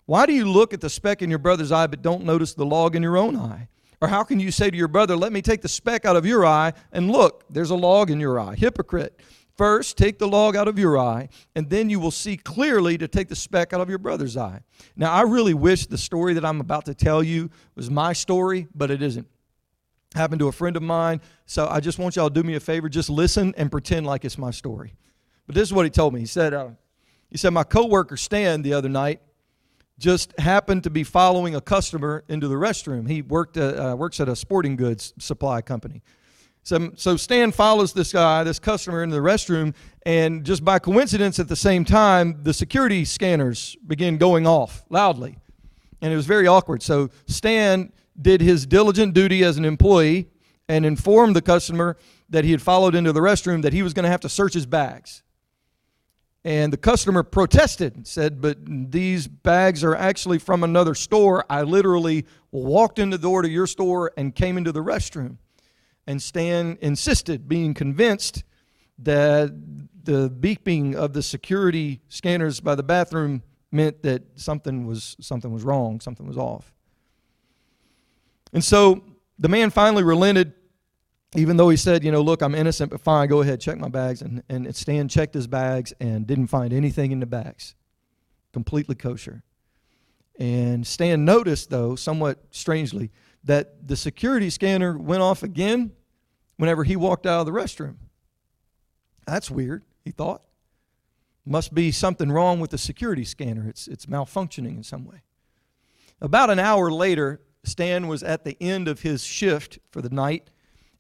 why 0.06 0.26
do 0.26 0.34
you 0.34 0.50
look 0.50 0.74
at 0.74 0.82
the 0.82 0.89
speck 0.89 1.22
in 1.22 1.30
your 1.30 1.39
brother's 1.39 1.72
eye 1.72 1.88
but 1.88 2.02
don't 2.02 2.26
notice 2.26 2.54
the 2.54 2.66
log 2.66 2.96
in 2.96 3.04
your 3.04 3.18
own 3.18 3.36
eye? 3.36 3.70
Or 4.02 4.08
how 4.10 4.24
can 4.24 4.39
you 4.39 4.52
say 4.52 4.70
to 4.70 4.76
your 4.76 4.89
brother, 4.89 5.16
Let 5.16 5.32
me 5.32 5.42
take 5.42 5.62
the 5.62 5.70
speck 5.70 6.04
out 6.04 6.18
of 6.18 6.26
your 6.26 6.46
eye, 6.46 6.74
and 6.92 7.10
look, 7.10 7.46
there's 7.50 7.70
a 7.70 7.76
log 7.76 8.12
in 8.12 8.20
your 8.20 8.39
eye? 8.39 8.56
Hypocrite. 8.56 9.18
First, 9.56 9.98
take 9.98 10.18
the 10.18 10.28
log 10.28 10.56
out 10.56 10.68
of 10.68 10.80
your 10.80 10.98
eye, 10.98 11.30
and 11.56 11.70
then 11.70 11.89
you 11.89 12.00
will 12.00 12.12
see 12.12 12.36
clearly 12.36 12.98
to 12.98 13.08
take 13.08 13.30
the 13.30 13.36
speck 13.36 13.72
out 13.72 13.82
of 13.82 13.88
your 13.88 14.00
brother's 14.00 14.36
eye. 14.36 14.62
Now, 14.96 15.12
I 15.12 15.22
really 15.22 15.54
wish 15.54 15.86
the 15.86 15.98
story 15.98 16.34
that 16.34 16.44
I'm 16.44 16.60
about 16.60 16.86
to 16.86 16.96
tell 16.96 17.24
you 17.24 17.52
was 17.76 17.89
my 17.89 18.13
story, 18.13 18.68
but 18.74 18.89
it 18.89 19.02
isn't. 19.02 19.28
Happened 20.16 20.39
to 20.39 20.48
a 20.48 20.52
friend 20.52 20.76
of 20.76 20.84
mine, 20.84 21.22
so 21.46 21.68
I 21.68 21.80
just 21.80 21.98
want 22.00 22.16
y'all 22.16 22.30
to 22.30 22.34
do 22.34 22.46
me 22.46 22.56
a 22.56 22.60
favor. 22.60 22.89
Just 22.89 23.10
listen 23.10 23.54
and 23.56 23.72
pretend 23.72 24.06
like 24.06 24.26
it's 24.26 24.38
my 24.38 24.52
story. 24.52 24.96
But 25.46 25.56
this 25.56 25.70
is 25.70 25.74
what 25.74 25.86
he 25.86 25.92
told 25.92 26.13
me. 26.13 26.20
He 26.20 26.26
said, 26.26 26.54
uh, 26.54 26.70
he 27.30 27.38
said, 27.38 27.52
my 27.52 27.63
coworker 27.63 28.18
Stan 28.18 28.63
the 28.63 28.74
other 28.74 28.89
night 28.89 29.22
just 30.04 30.38
happened 30.38 30.84
to 30.84 30.89
be 30.89 31.02
following 31.02 31.56
a 31.56 31.62
customer 31.62 32.26
into 32.28 32.50
the 32.50 32.56
restroom. 32.56 33.08
He 33.08 33.22
worked 33.22 33.58
uh, 33.58 33.96
works 33.98 34.20
at 34.20 34.28
a 34.28 34.36
sporting 34.36 34.76
goods 34.76 35.13
supply 35.18 35.62
company. 35.62 36.02
So, 36.63 36.92
so 36.96 37.16
Stan 37.16 37.54
follows 37.54 37.94
this 37.94 38.12
guy, 38.12 38.44
this 38.44 38.60
customer, 38.60 39.02
into 39.02 39.16
the 39.16 39.22
restroom, 39.22 39.74
and 40.06 40.46
just 40.46 40.63
by 40.63 40.80
coincidence, 40.80 41.39
at 41.39 41.48
the 41.48 41.56
same 41.56 41.86
time, 41.86 42.44
the 42.44 42.54
security 42.54 43.06
scanners 43.06 43.78
begin 43.88 44.18
going 44.18 44.46
off 44.46 44.84
loudly. 44.89 45.38
And 46.02 46.12
it 46.12 46.16
was 46.18 46.26
very 46.26 46.48
awkward. 46.48 46.84
So 46.84 47.10
Stan 47.28 47.94
did 48.22 48.42
his 48.42 48.66
diligent 48.66 49.13
duty 49.13 49.44
as 49.44 49.58
an 49.58 49.63
employee 49.63 50.28
and 50.68 50.86
informed 50.86 51.36
the 51.36 51.42
customer 51.42 51.98
that 52.30 52.44
he 52.44 52.52
had 52.52 52.62
followed 52.62 52.96
into 52.96 53.13
the 53.13 53.22
restroom 53.22 53.62
that 53.62 53.74
he 53.74 53.84
was 53.84 53.94
going 53.94 54.04
to 54.04 54.10
have 54.10 54.22
to 54.22 54.30
search 54.30 54.54
his 54.54 54.66
bags. 54.66 55.24
And 56.46 56.74
the 56.74 56.78
customer 56.78 57.24
protested, 57.24 57.96
and 57.96 58.06
said, 58.06 58.42
But 58.42 58.58
these 58.66 59.28
bags 59.28 59.84
are 59.84 59.96
actually 59.96 60.40
from 60.40 60.64
another 60.64 60.94
store. 60.94 61.46
I 61.50 61.62
literally 61.62 62.26
walked 62.52 63.00
in 63.00 63.10
the 63.10 63.18
door 63.18 63.42
to 63.42 63.50
your 63.50 63.66
store 63.66 64.12
and 64.18 64.36
came 64.36 64.58
into 64.58 64.74
the 64.74 64.84
restroom. 64.84 65.38
And 66.06 66.22
Stan 66.22 66.78
insisted, 66.82 67.48
being 67.48 67.74
convinced 67.74 68.44
that 69.00 69.54
the 70.04 70.30
beeping 70.30 70.96
of 70.96 71.14
the 71.14 71.24
security 71.24 72.02
scanners 72.10 72.60
by 72.60 72.76
the 72.76 72.84
bathroom 72.84 73.42
meant 73.72 74.04
that 74.04 74.24
something 74.36 74.86
was 74.86 75.16
something 75.22 75.52
was 75.52 75.64
wrong, 75.64 76.00
something 76.00 76.28
was 76.28 76.38
off. 76.38 76.74
And 78.52 78.64
so 78.64 79.02
the 79.40 79.50
man 79.50 79.72
finally 79.72 80.04
relented, 80.04 80.54
even 81.36 81.58
though 81.58 81.69
he 81.69 81.78
said, 81.78 82.04
you 82.04 82.12
know, 82.12 82.22
look, 82.22 82.41
I'm 82.41 82.56
innocent, 82.56 82.91
but 82.91 83.02
fine, 83.02 83.28
go 83.28 83.41
ahead, 83.41 83.60
check 83.60 83.78
my 83.78 83.89
bags. 83.89 84.22
And, 84.22 84.43
and 84.50 84.76
Stan 84.76 85.08
checked 85.08 85.34
his 85.34 85.48
bags 85.48 85.93
and 86.00 86.28
didn't 86.28 86.48
find 86.48 86.74
anything 86.74 87.12
in 87.12 87.19
the 87.19 87.26
bags. 87.26 87.76
Completely 88.52 88.96
kosher. 88.96 89.43
And 90.39 90.86
Stan 90.86 91.26
noticed, 91.26 91.69
though, 91.69 91.96
somewhat 91.96 92.43
strangely, 92.52 93.12
that 93.43 93.88
the 93.88 93.96
security 93.96 94.50
scanner 94.50 94.98
went 94.98 95.22
off 95.22 95.43
again 95.43 95.91
whenever 96.58 96.84
he 96.84 96.96
walked 96.96 97.26
out 97.26 97.41
of 97.41 97.46
the 97.46 97.52
restroom. 97.52 97.96
That's 99.26 99.50
weird, 99.50 99.84
he 100.04 100.12
thought. 100.12 100.43
Must 101.46 101.74
be 101.74 101.91
something 101.91 102.32
wrong 102.32 102.60
with 102.60 102.72
the 102.72 102.78
security 102.78 103.26
scanner. 103.26 103.67
It's, 103.67 103.88
it's 103.88 104.06
malfunctioning 104.06 104.78
in 104.78 104.84
some 104.84 105.06
way. 105.06 105.24
About 106.22 106.50
an 106.50 106.60
hour 106.60 106.89
later, 106.89 107.41
Stan 107.65 108.08
was 108.08 108.24
at 108.24 108.46
the 108.46 108.58
end 108.62 108.88
of 108.88 109.02
his 109.02 109.24
shift 109.24 109.80
for 109.91 110.02
the 110.02 110.10
night, 110.10 110.50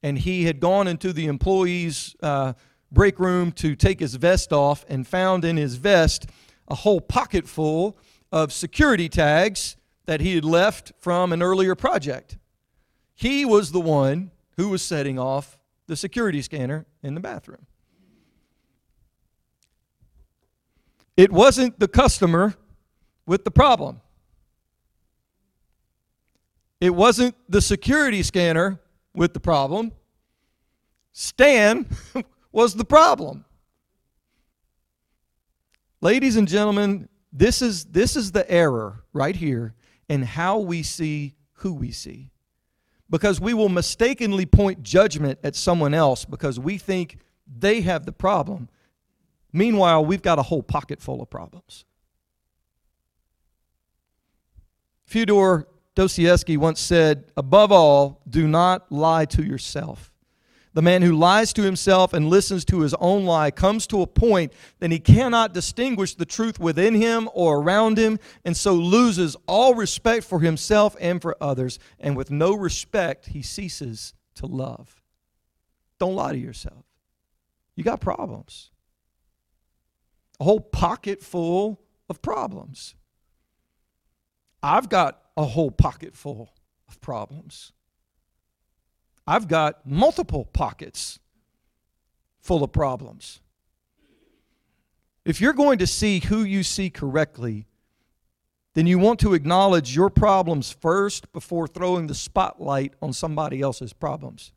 and 0.03 0.19
he 0.19 0.43
had 0.43 0.59
gone 0.59 0.87
into 0.87 1.13
the 1.13 1.25
employee's 1.25 2.15
uh, 2.21 2.53
break 2.91 3.17
room 3.17 3.51
to 3.53 3.75
take 3.75 4.01
his 4.01 4.15
vest 4.15 4.51
off 4.53 4.85
and 4.89 5.07
found 5.07 5.45
in 5.45 5.57
his 5.57 5.75
vest 5.75 6.27
a 6.67 6.75
whole 6.75 7.01
pocket 7.01 7.47
full 7.47 7.97
of 8.31 8.51
security 8.51 9.09
tags 9.09 9.77
that 10.05 10.19
he 10.19 10.35
had 10.35 10.45
left 10.45 10.91
from 10.99 11.31
an 11.31 11.41
earlier 11.41 11.73
project. 11.73 12.37
He 13.15 13.45
was 13.45 13.71
the 13.71 13.79
one 13.79 14.31
who 14.57 14.69
was 14.69 14.81
setting 14.81 15.17
off 15.17 15.57
the 15.87 15.95
security 15.95 16.41
scanner 16.41 16.85
in 17.01 17.15
the 17.15 17.21
bathroom. 17.21 17.65
It 21.15 21.31
wasn't 21.31 21.79
the 21.79 21.87
customer 21.87 22.55
with 23.25 23.45
the 23.45 23.51
problem. 23.51 24.01
It 26.81 26.93
wasn't 26.93 27.35
the 27.47 27.61
security 27.61 28.23
scanner 28.23 28.79
with 29.13 29.33
the 29.33 29.39
problem. 29.39 29.91
Stan 31.11 31.85
was 32.51 32.73
the 32.73 32.85
problem. 32.85 33.45
Ladies 36.01 36.35
and 36.35 36.47
gentlemen, 36.47 37.07
this 37.31 37.61
is, 37.61 37.85
this 37.85 38.15
is 38.15 38.31
the 38.31 38.49
error 38.51 39.03
right 39.13 39.35
here 39.35 39.73
in 40.09 40.23
how 40.23 40.59
we 40.59 40.83
see 40.83 41.35
who 41.53 41.73
we 41.73 41.91
see. 41.91 42.29
Because 43.09 43.39
we 43.39 43.53
will 43.53 43.69
mistakenly 43.69 44.45
point 44.45 44.83
judgment 44.83 45.39
at 45.43 45.55
someone 45.55 45.93
else 45.93 46.25
because 46.25 46.59
we 46.59 46.77
think 46.77 47.19
they 47.47 47.81
have 47.81 48.05
the 48.05 48.11
problem. 48.11 48.69
Meanwhile, 49.51 50.03
we've 50.05 50.21
got 50.21 50.39
a 50.39 50.43
whole 50.43 50.63
pocket 50.63 50.99
full 50.99 51.21
of 51.21 51.29
problems. 51.29 51.85
Fyodor 55.05 55.67
Dostoevsky 55.95 56.57
once 56.57 56.79
said, 56.79 57.31
Above 57.37 57.71
all, 57.71 58.21
do 58.27 58.47
not 58.47 58.91
lie 58.91 59.25
to 59.25 59.43
yourself. 59.43 60.11
The 60.73 60.81
man 60.81 61.03
who 61.03 61.15
lies 61.15 61.53
to 61.53 61.61
himself 61.61 62.13
and 62.13 62.29
listens 62.29 62.65
to 62.65 62.79
his 62.79 62.95
own 62.95 63.25
lie 63.25 63.51
comes 63.51 63.85
to 63.87 64.01
a 64.01 64.07
point 64.07 64.53
that 64.79 64.91
he 64.91 64.97
cannot 64.97 65.53
distinguish 65.53 66.15
the 66.15 66.25
truth 66.25 66.59
within 66.59 66.95
him 66.95 67.29
or 67.33 67.59
around 67.59 67.99
him, 67.99 68.17
and 68.43 68.57
so 68.57 68.73
loses 68.73 69.35
all 69.47 69.75
respect 69.75 70.25
for 70.25 70.39
himself 70.39 70.95
and 70.99 71.21
for 71.21 71.37
others. 71.39 71.77
And 71.99 72.17
with 72.17 72.31
no 72.31 72.55
respect, 72.55 73.27
he 73.27 73.43
ceases 73.43 74.15
to 74.35 74.47
love. 74.47 75.03
Don't 75.99 76.15
lie 76.15 76.31
to 76.31 76.39
yourself. 76.39 76.85
You 77.75 77.83
got 77.83 78.01
problems. 78.01 78.71
A 80.39 80.43
whole 80.43 80.59
pocket 80.59 81.21
full 81.21 81.79
of 82.09 82.21
problems. 82.23 82.95
I've 84.63 84.89
got 84.89 85.22
a 85.37 85.45
whole 85.45 85.71
pocket 85.71 86.15
full 86.15 86.49
of 86.87 87.01
problems. 87.01 87.71
I've 89.25 89.47
got 89.47 89.85
multiple 89.85 90.45
pockets 90.45 91.19
full 92.41 92.63
of 92.63 92.71
problems. 92.71 93.39
If 95.25 95.39
you're 95.39 95.53
going 95.53 95.77
to 95.79 95.87
see 95.87 96.19
who 96.19 96.43
you 96.43 96.63
see 96.63 96.89
correctly, 96.89 97.67
then 98.73 98.87
you 98.87 98.99
want 98.99 99.19
to 99.21 99.33
acknowledge 99.33 99.95
your 99.95 100.09
problems 100.09 100.71
first 100.71 101.31
before 101.31 101.67
throwing 101.67 102.07
the 102.07 102.15
spotlight 102.15 102.93
on 103.01 103.13
somebody 103.13 103.61
else's 103.61 103.93
problems. 103.93 104.51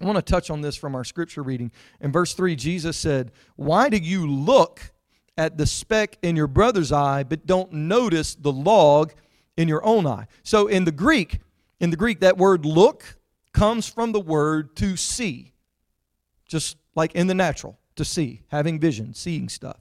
I 0.00 0.04
want 0.04 0.16
to 0.16 0.22
touch 0.22 0.50
on 0.50 0.60
this 0.60 0.76
from 0.76 0.94
our 0.94 1.04
scripture 1.04 1.42
reading. 1.42 1.70
In 2.00 2.12
verse 2.12 2.34
3, 2.34 2.56
Jesus 2.56 2.96
said, 2.96 3.30
Why 3.56 3.88
do 3.88 3.96
you 3.96 4.26
look 4.26 4.92
at 5.36 5.56
the 5.56 5.66
speck 5.66 6.18
in 6.22 6.36
your 6.36 6.46
brother's 6.46 6.92
eye, 6.92 7.22
but 7.22 7.46
don't 7.46 7.72
notice 7.72 8.34
the 8.34 8.52
log 8.52 9.12
in 9.56 9.68
your 9.68 9.84
own 9.84 10.06
eye? 10.06 10.26
So 10.42 10.66
in 10.66 10.84
the 10.84 10.92
Greek, 10.92 11.40
in 11.80 11.90
the 11.90 11.96
Greek, 11.96 12.20
that 12.20 12.38
word 12.38 12.64
look 12.64 13.16
comes 13.52 13.88
from 13.88 14.12
the 14.12 14.20
word 14.20 14.74
to 14.76 14.96
see, 14.96 15.52
just 16.46 16.76
like 16.94 17.14
in 17.14 17.26
the 17.26 17.34
natural, 17.34 17.78
to 17.96 18.04
see, 18.04 18.42
having 18.48 18.78
vision, 18.78 19.14
seeing 19.14 19.48
stuff. 19.48 19.80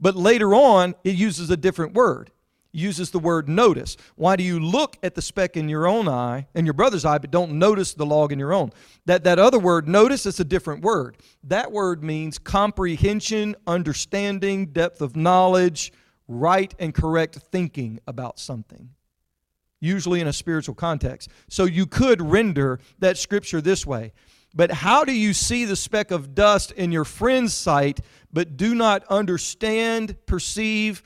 But 0.00 0.16
later 0.16 0.54
on, 0.54 0.94
it 1.04 1.16
uses 1.16 1.50
a 1.50 1.56
different 1.56 1.94
word. 1.94 2.30
It 2.72 2.78
uses 2.78 3.10
the 3.10 3.18
word 3.18 3.48
notice. 3.48 3.96
Why 4.14 4.36
do 4.36 4.44
you 4.44 4.60
look 4.60 4.96
at 5.02 5.14
the 5.14 5.22
speck 5.22 5.56
in 5.56 5.68
your 5.68 5.86
own 5.86 6.08
eye, 6.08 6.46
in 6.54 6.64
your 6.64 6.74
brother's 6.74 7.04
eye, 7.04 7.18
but 7.18 7.30
don't 7.30 7.58
notice 7.58 7.94
the 7.94 8.06
log 8.06 8.30
in 8.30 8.38
your 8.38 8.52
own? 8.52 8.70
That, 9.06 9.24
that 9.24 9.38
other 9.38 9.58
word, 9.58 9.88
notice, 9.88 10.26
is 10.26 10.38
a 10.38 10.44
different 10.44 10.82
word. 10.82 11.16
That 11.42 11.72
word 11.72 12.04
means 12.04 12.38
comprehension, 12.38 13.56
understanding, 13.66 14.66
depth 14.66 15.00
of 15.00 15.16
knowledge, 15.16 15.92
right 16.28 16.72
and 16.78 16.94
correct 16.94 17.36
thinking 17.50 17.98
about 18.06 18.38
something 18.38 18.90
usually 19.80 20.20
in 20.20 20.26
a 20.26 20.32
spiritual 20.32 20.74
context. 20.74 21.30
So 21.48 21.64
you 21.64 21.86
could 21.86 22.20
render 22.20 22.80
that 22.98 23.16
scripture 23.16 23.60
this 23.60 23.86
way. 23.86 24.12
But 24.54 24.70
how 24.70 25.04
do 25.04 25.12
you 25.12 25.32
see 25.32 25.64
the 25.64 25.76
speck 25.76 26.10
of 26.10 26.34
dust 26.34 26.72
in 26.72 26.90
your 26.90 27.04
friend's 27.04 27.54
sight, 27.54 28.00
but 28.32 28.56
do 28.56 28.74
not 28.74 29.04
understand, 29.08 30.16
perceive, 30.26 31.02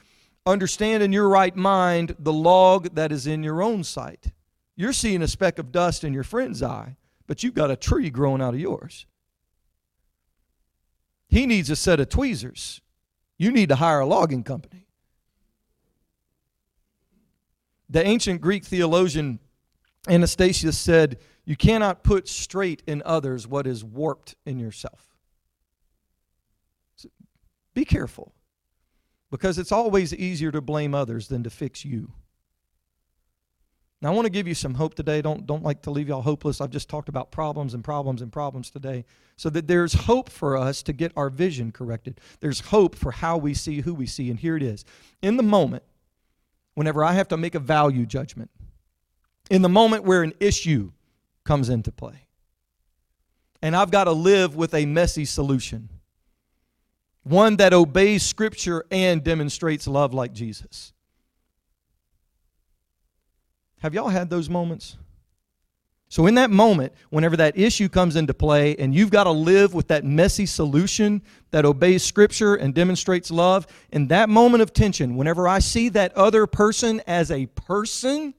understand 0.47 1.03
in 1.03 1.12
your 1.12 1.29
right 1.29 1.55
mind 1.55 2.16
the 2.18 2.33
log 2.33 2.95
that 2.95 3.12
is 3.12 3.27
in 3.27 3.43
your 3.43 3.62
own 3.62 3.85
sight? 3.85 4.31
You're 4.77 4.93
seeing 4.93 5.23
a 5.23 5.29
speck 5.29 5.59
of 5.59 5.73
dust 5.73 6.05
in 6.05 6.14
your 6.14 6.25
friend's 6.25 6.62
eye, 6.62 6.97
but 7.27 7.43
you've 7.43 7.55
got 7.55 7.70
a 7.70 7.77
tree 7.77 8.11
growing 8.11 8.41
out 8.41 8.55
of 8.55 8.61
yours. 8.61 9.07
He 11.29 11.47
needs 11.47 11.68
a 11.68 11.77
set 11.77 11.99
of 11.99 12.09
tweezers. 12.09 12.81
You 13.39 13.51
need 13.51 13.70
to 13.70 13.77
hire 13.77 14.01
a 14.01 14.07
logging 14.07 14.45
company. 14.45 14.82
The 17.93 18.05
ancient 18.07 18.40
Greek 18.40 18.64
theologian 18.64 19.38
Anastasius 20.09 20.78
said, 20.78 21.18
You 21.45 21.57
cannot 21.57 22.03
put 22.03 22.26
straight 22.26 22.82
in 22.86 23.03
others 23.05 23.47
what 23.47 23.66
is 23.66 23.84
warped 23.84 24.34
in 24.47 24.59
yourself. 24.59 25.14
So 26.97 27.11
be 27.74 27.84
careful, 27.84 28.32
because 29.30 29.59
it's 29.59 29.72
always 29.72 30.14
easier 30.14 30.51
to 30.53 30.62
blame 30.62 30.95
others 30.95 31.28
than 31.28 31.43
to 31.43 31.51
fix 31.51 31.84
you. 31.84 32.11
Now, 34.01 34.11
I 34.11 34.14
want 34.14 34.24
to 34.24 34.30
give 34.30 34.49
you 34.49 34.55
some 34.55 34.74
hope 34.74 34.95
today. 34.95 35.20
Don't, 35.20 35.47
don't 35.47 35.62
like 35.62 35.82
to 35.82 35.90
leave 35.90 36.09
y'all 36.09 36.22
hopeless. 36.22 36.62
I've 36.62 36.70
just 36.70 36.88
talked 36.88 37.11
about 37.11 37.30
problems 37.30 37.74
and 37.74 37.84
problems 37.84 38.22
and 38.22 38.32
problems 38.32 38.70
today. 38.70 39.05
So 39.36 39.51
that 39.51 39.68
there's 39.68 39.93
hope 39.93 40.30
for 40.30 40.57
us 40.57 40.82
to 40.84 40.95
get 40.95 41.12
our 41.14 41.28
vision 41.28 41.70
corrected. 41.70 42.20
There's 42.40 42.61
hope 42.61 42.97
for 42.97 43.12
how 43.12 43.36
we 43.36 43.55
see 43.55 43.82
who 43.82 43.95
we 43.95 44.07
see. 44.07 44.28
And 44.30 44.40
here 44.40 44.57
it 44.57 44.62
is. 44.62 44.84
In 45.20 45.36
the 45.36 45.45
moment, 45.45 45.84
whenever 46.75 47.05
I 47.05 47.12
have 47.12 47.29
to 47.29 47.37
make 47.37 47.55
a 47.55 47.61
value 47.61 48.07
judgment, 48.07 48.51
in 49.51 49.62
the 49.62 49.68
moment 49.68 50.05
where 50.05 50.23
an 50.23 50.33
issue 50.41 50.93
comes 51.45 51.68
into 51.68 51.93
play, 51.93 52.27
and 53.61 53.77
I've 53.77 53.91
got 53.91 54.05
to 54.05 54.12
live 54.12 54.57
with 54.57 54.75
a 54.75 54.87
messy 54.87 55.25
solution, 55.25 55.89
one 57.23 57.57
that 57.57 57.73
obeys 57.73 58.23
Scripture 58.23 58.85
and 58.91 59.23
demonstrates 59.23 59.87
love 59.87 60.12
like 60.12 60.33
Jesus. 60.33 60.93
Have 63.81 63.95
y'all 63.95 64.09
had 64.09 64.31
those 64.31 64.49
moments? 64.49 64.97
So, 66.13 66.27
in 66.27 66.35
that 66.35 66.51
moment, 66.51 66.93
whenever 67.09 67.39
that 67.39 67.59
issue 67.59 67.89
comes 67.89 68.17
into 68.17 68.35
play 68.35 68.77
and 68.77 68.95
you've 68.95 69.09
got 69.09 69.25
to 69.25 69.31
live 69.31 69.73
with 69.73 69.89
that 69.89 70.05
messy 70.05 70.45
solution 70.45 71.23
that 71.53 71.65
obeys 71.65 72.03
Scripture 72.05 72.55
and 72.55 72.75
demonstrates 72.75 73.31
love, 73.31 73.67
in 73.93 74.09
that 74.09 74.29
moment 74.29 74.61
of 74.61 74.75
tension, 74.75 75.17
whenever 75.17 75.49
I 75.49 75.59
see 75.59 75.89
that 75.89 76.13
other 76.13 76.47
person 76.47 77.01
as 77.07 77.31
a 77.31 77.47
person 77.47 78.35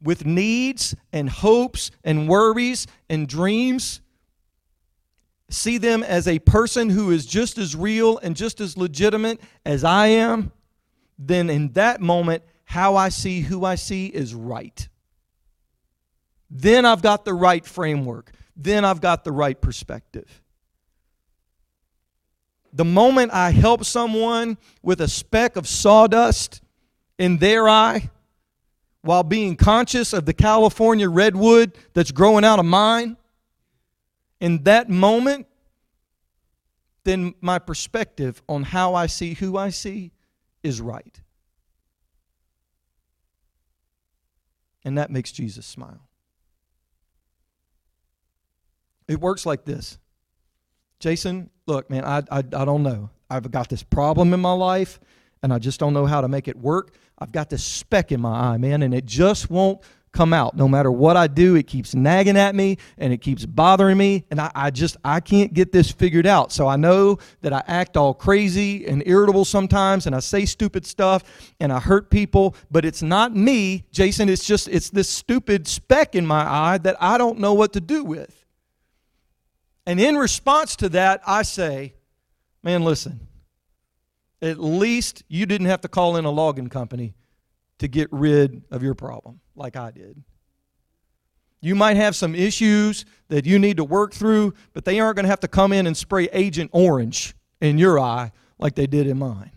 with 0.00 0.26
needs 0.26 0.94
and 1.12 1.28
hopes 1.28 1.90
and 2.04 2.28
worries 2.28 2.86
and 3.10 3.26
dreams, 3.26 4.00
see 5.50 5.76
them 5.76 6.04
as 6.04 6.28
a 6.28 6.38
person 6.38 6.88
who 6.88 7.10
is 7.10 7.26
just 7.26 7.58
as 7.58 7.74
real 7.74 8.16
and 8.18 8.36
just 8.36 8.60
as 8.60 8.76
legitimate 8.76 9.40
as 9.66 9.82
I 9.82 10.06
am, 10.06 10.52
then 11.18 11.50
in 11.50 11.72
that 11.72 12.00
moment, 12.00 12.44
how 12.64 12.94
I 12.94 13.08
see 13.08 13.40
who 13.40 13.64
I 13.64 13.74
see 13.74 14.06
is 14.06 14.36
right. 14.36 14.88
Then 16.50 16.86
I've 16.86 17.02
got 17.02 17.24
the 17.24 17.34
right 17.34 17.64
framework. 17.64 18.32
Then 18.56 18.84
I've 18.84 19.00
got 19.00 19.24
the 19.24 19.32
right 19.32 19.60
perspective. 19.60 20.42
The 22.72 22.84
moment 22.84 23.32
I 23.32 23.50
help 23.50 23.84
someone 23.84 24.58
with 24.82 25.00
a 25.00 25.08
speck 25.08 25.56
of 25.56 25.66
sawdust 25.66 26.60
in 27.18 27.38
their 27.38 27.68
eye 27.68 28.10
while 29.02 29.22
being 29.22 29.56
conscious 29.56 30.12
of 30.12 30.26
the 30.26 30.34
California 30.34 31.08
redwood 31.08 31.72
that's 31.94 32.12
growing 32.12 32.44
out 32.44 32.58
of 32.58 32.64
mine, 32.64 33.16
in 34.40 34.62
that 34.64 34.88
moment, 34.88 35.46
then 37.04 37.34
my 37.40 37.58
perspective 37.58 38.42
on 38.48 38.64
how 38.64 38.94
I 38.94 39.06
see 39.06 39.34
who 39.34 39.56
I 39.56 39.70
see 39.70 40.12
is 40.62 40.80
right. 40.80 41.20
And 44.84 44.96
that 44.98 45.10
makes 45.10 45.32
Jesus 45.32 45.66
smile. 45.66 46.07
It 49.08 49.20
works 49.20 49.46
like 49.46 49.64
this 49.64 49.98
Jason, 51.00 51.50
look, 51.66 51.90
man, 51.90 52.04
I, 52.04 52.18
I, 52.30 52.38
I 52.38 52.64
don't 52.64 52.82
know. 52.82 53.10
I've 53.30 53.50
got 53.50 53.68
this 53.68 53.82
problem 53.82 54.34
in 54.34 54.40
my 54.40 54.52
life, 54.52 55.00
and 55.42 55.52
I 55.52 55.58
just 55.58 55.78
don't 55.78 55.92
know 55.92 56.06
how 56.06 56.20
to 56.20 56.28
make 56.28 56.48
it 56.48 56.56
work. 56.56 56.94
I've 57.18 57.32
got 57.32 57.50
this 57.50 57.64
speck 57.64 58.12
in 58.12 58.20
my 58.20 58.52
eye, 58.52 58.56
man, 58.58 58.82
and 58.82 58.94
it 58.94 59.04
just 59.04 59.50
won't 59.50 59.80
come 60.12 60.32
out. 60.32 60.56
No 60.56 60.68
matter 60.68 60.90
what 60.90 61.16
I 61.16 61.26
do, 61.26 61.54
it 61.54 61.66
keeps 61.66 61.94
nagging 61.94 62.36
at 62.36 62.54
me 62.54 62.78
and 62.96 63.12
it 63.12 63.18
keeps 63.18 63.44
bothering 63.44 63.98
me. 63.98 64.24
And 64.30 64.40
I, 64.40 64.50
I, 64.54 64.70
just, 64.70 64.96
I 65.04 65.20
can't 65.20 65.52
get 65.52 65.70
this 65.70 65.90
figured 65.90 66.26
out. 66.26 66.50
So 66.50 66.66
I 66.66 66.76
know 66.76 67.18
that 67.42 67.52
I 67.52 67.62
act 67.66 67.96
all 67.96 68.14
crazy 68.14 68.86
and 68.86 69.02
irritable 69.06 69.44
sometimes 69.44 70.06
and 70.06 70.16
I 70.16 70.20
say 70.20 70.44
stupid 70.46 70.86
stuff 70.86 71.52
and 71.60 71.72
I 71.72 71.78
hurt 71.78 72.10
people, 72.10 72.56
but 72.70 72.84
it's 72.84 73.02
not 73.02 73.36
me, 73.36 73.84
Jason. 73.92 74.28
It's 74.28 74.46
just, 74.46 74.68
it's 74.68 74.90
this 74.90 75.08
stupid 75.08 75.68
speck 75.68 76.14
in 76.14 76.26
my 76.26 76.42
eye 76.42 76.78
that 76.78 76.96
I 77.00 77.18
don't 77.18 77.38
know 77.38 77.54
what 77.54 77.74
to 77.74 77.80
do 77.80 78.02
with. 78.02 78.47
And 79.88 79.98
in 79.98 80.18
response 80.18 80.76
to 80.76 80.90
that, 80.90 81.22
I 81.26 81.40
say, 81.40 81.94
man, 82.62 82.84
listen, 82.84 83.26
at 84.42 84.60
least 84.60 85.22
you 85.28 85.46
didn't 85.46 85.68
have 85.68 85.80
to 85.80 85.88
call 85.88 86.16
in 86.16 86.26
a 86.26 86.30
logging 86.30 86.68
company 86.68 87.14
to 87.78 87.88
get 87.88 88.08
rid 88.12 88.64
of 88.70 88.82
your 88.82 88.92
problem 88.92 89.40
like 89.56 89.76
I 89.76 89.90
did. 89.90 90.22
You 91.62 91.74
might 91.74 91.96
have 91.96 92.14
some 92.14 92.34
issues 92.34 93.06
that 93.28 93.46
you 93.46 93.58
need 93.58 93.78
to 93.78 93.84
work 93.84 94.12
through, 94.12 94.52
but 94.74 94.84
they 94.84 95.00
aren't 95.00 95.16
going 95.16 95.24
to 95.24 95.30
have 95.30 95.40
to 95.40 95.48
come 95.48 95.72
in 95.72 95.86
and 95.86 95.96
spray 95.96 96.28
Agent 96.34 96.68
Orange 96.74 97.34
in 97.62 97.78
your 97.78 97.98
eye 97.98 98.32
like 98.58 98.74
they 98.74 98.86
did 98.86 99.06
in 99.06 99.18
mine. 99.18 99.52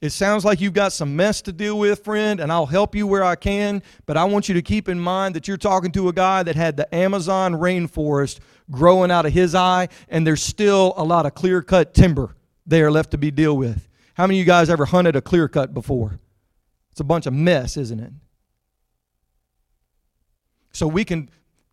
It 0.00 0.10
sounds 0.10 0.44
like 0.44 0.60
you've 0.60 0.72
got 0.72 0.92
some 0.92 1.14
mess 1.14 1.42
to 1.42 1.52
deal 1.52 1.78
with, 1.78 2.02
friend, 2.02 2.40
and 2.40 2.50
I'll 2.50 2.66
help 2.66 2.96
you 2.96 3.06
where 3.06 3.22
I 3.22 3.36
can, 3.36 3.84
but 4.04 4.16
I 4.16 4.24
want 4.24 4.48
you 4.48 4.54
to 4.54 4.62
keep 4.62 4.88
in 4.88 4.98
mind 4.98 5.36
that 5.36 5.46
you're 5.46 5.56
talking 5.56 5.92
to 5.92 6.08
a 6.08 6.12
guy 6.12 6.42
that 6.42 6.56
had 6.56 6.76
the 6.76 6.92
Amazon 6.92 7.52
rainforest 7.52 8.40
growing 8.72 9.12
out 9.12 9.26
of 9.26 9.32
his 9.32 9.54
eye, 9.54 9.88
and 10.08 10.26
there's 10.26 10.42
still 10.42 10.94
a 10.96 11.04
lot 11.04 11.26
of 11.26 11.34
clear 11.34 11.62
cut 11.62 11.94
timber 11.94 12.34
there 12.66 12.90
left 12.90 13.12
to 13.12 13.18
be 13.18 13.30
dealt 13.30 13.58
with. 13.58 13.88
How 14.14 14.26
many 14.26 14.38
of 14.38 14.40
you 14.40 14.46
guys 14.46 14.68
ever 14.68 14.86
hunted 14.86 15.14
a 15.14 15.20
clear 15.20 15.48
cut 15.48 15.72
before? 15.72 16.18
It's 16.90 17.00
a 17.00 17.04
bunch 17.04 17.26
of 17.26 17.32
mess, 17.32 17.76
isn't 17.76 18.00
it? 18.00 18.12
So 20.72 20.86
we 20.86 21.04
can, 21.04 21.30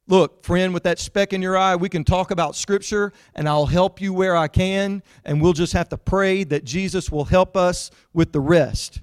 look, 0.08 0.46
friend, 0.46 0.74
with 0.74 0.84
that 0.84 1.00
speck 1.00 1.34
in 1.34 1.42
your 1.42 1.58
eye, 1.58 1.76
we 1.76 1.90
can 1.90 2.04
talk 2.04 2.32
about 2.32 2.56
Scripture 2.56 3.14
and 3.34 3.48
I'll 3.48 3.66
help 3.66 4.02
you 4.02 4.14
where 4.14 4.36
I 4.36 4.48
can, 4.48 5.02
and 5.26 5.42
we'll 5.42 5.54
just 5.54 5.74
have 5.74 5.90
to 5.90 5.98
pray 5.98 6.44
that 6.46 6.64
Jesus 6.66 7.12
will 7.12 7.26
help 7.26 7.56
us 7.58 7.92
with 8.14 8.32
the 8.32 8.40
rest. 8.40 9.02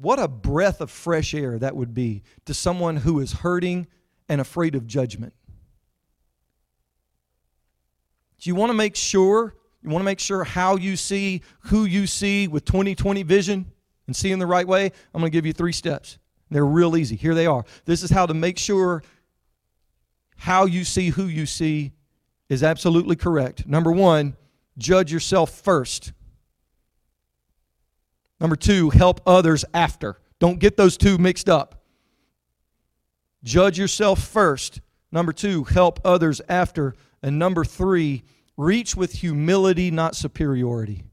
What 0.00 0.18
a 0.18 0.28
breath 0.28 0.80
of 0.80 0.90
fresh 0.90 1.34
air 1.34 1.58
that 1.58 1.74
would 1.74 1.92
be 1.92 2.22
to 2.44 2.54
someone 2.54 2.98
who 2.98 3.20
is 3.20 3.32
hurting 3.32 3.88
and 4.28 4.40
afraid 4.40 4.74
of 4.74 4.86
judgment. 4.86 5.32
Do 8.40 8.50
you 8.50 8.54
want 8.54 8.70
to 8.70 8.74
make 8.74 8.94
sure 8.94 9.54
you 9.82 9.90
want 9.90 10.00
to 10.00 10.04
make 10.04 10.20
sure 10.20 10.44
how 10.44 10.76
you 10.76 10.96
see 10.96 11.42
who 11.60 11.84
you 11.84 12.06
see 12.06 12.48
with 12.48 12.64
2020 12.64 13.22
vision 13.22 13.70
and 14.06 14.14
seeing 14.14 14.38
the 14.38 14.46
right 14.46 14.66
way? 14.66 14.86
I'm 14.86 15.20
going 15.20 15.30
to 15.30 15.36
give 15.36 15.46
you 15.46 15.52
three 15.52 15.72
steps. 15.72 16.18
They're 16.50 16.66
real 16.66 16.96
easy. 16.96 17.16
Here 17.16 17.34
they 17.34 17.46
are. 17.46 17.64
This 17.84 18.02
is 18.02 18.10
how 18.10 18.26
to 18.26 18.34
make 18.34 18.58
sure 18.58 19.02
how 20.36 20.64
you 20.64 20.84
see 20.84 21.10
who 21.10 21.24
you 21.24 21.46
see 21.46 21.92
is 22.48 22.62
absolutely 22.62 23.16
correct. 23.16 23.66
Number 23.66 23.92
one, 23.92 24.36
judge 24.78 25.12
yourself 25.12 25.50
first. 25.50 26.12
Number 28.40 28.56
two, 28.56 28.90
help 28.90 29.20
others 29.26 29.64
after. 29.74 30.18
Don't 30.38 30.58
get 30.58 30.76
those 30.76 30.96
two 30.96 31.18
mixed 31.18 31.48
up. 31.48 31.77
Judge 33.42 33.78
yourself 33.78 34.22
first. 34.22 34.80
Number 35.10 35.32
two, 35.32 35.64
help 35.64 36.00
others 36.04 36.40
after. 36.48 36.94
And 37.22 37.38
number 37.38 37.64
three, 37.64 38.24
Reach 38.58 38.96
with 38.96 39.12
humility, 39.12 39.92
not 39.92 40.16
superiority. 40.16 41.04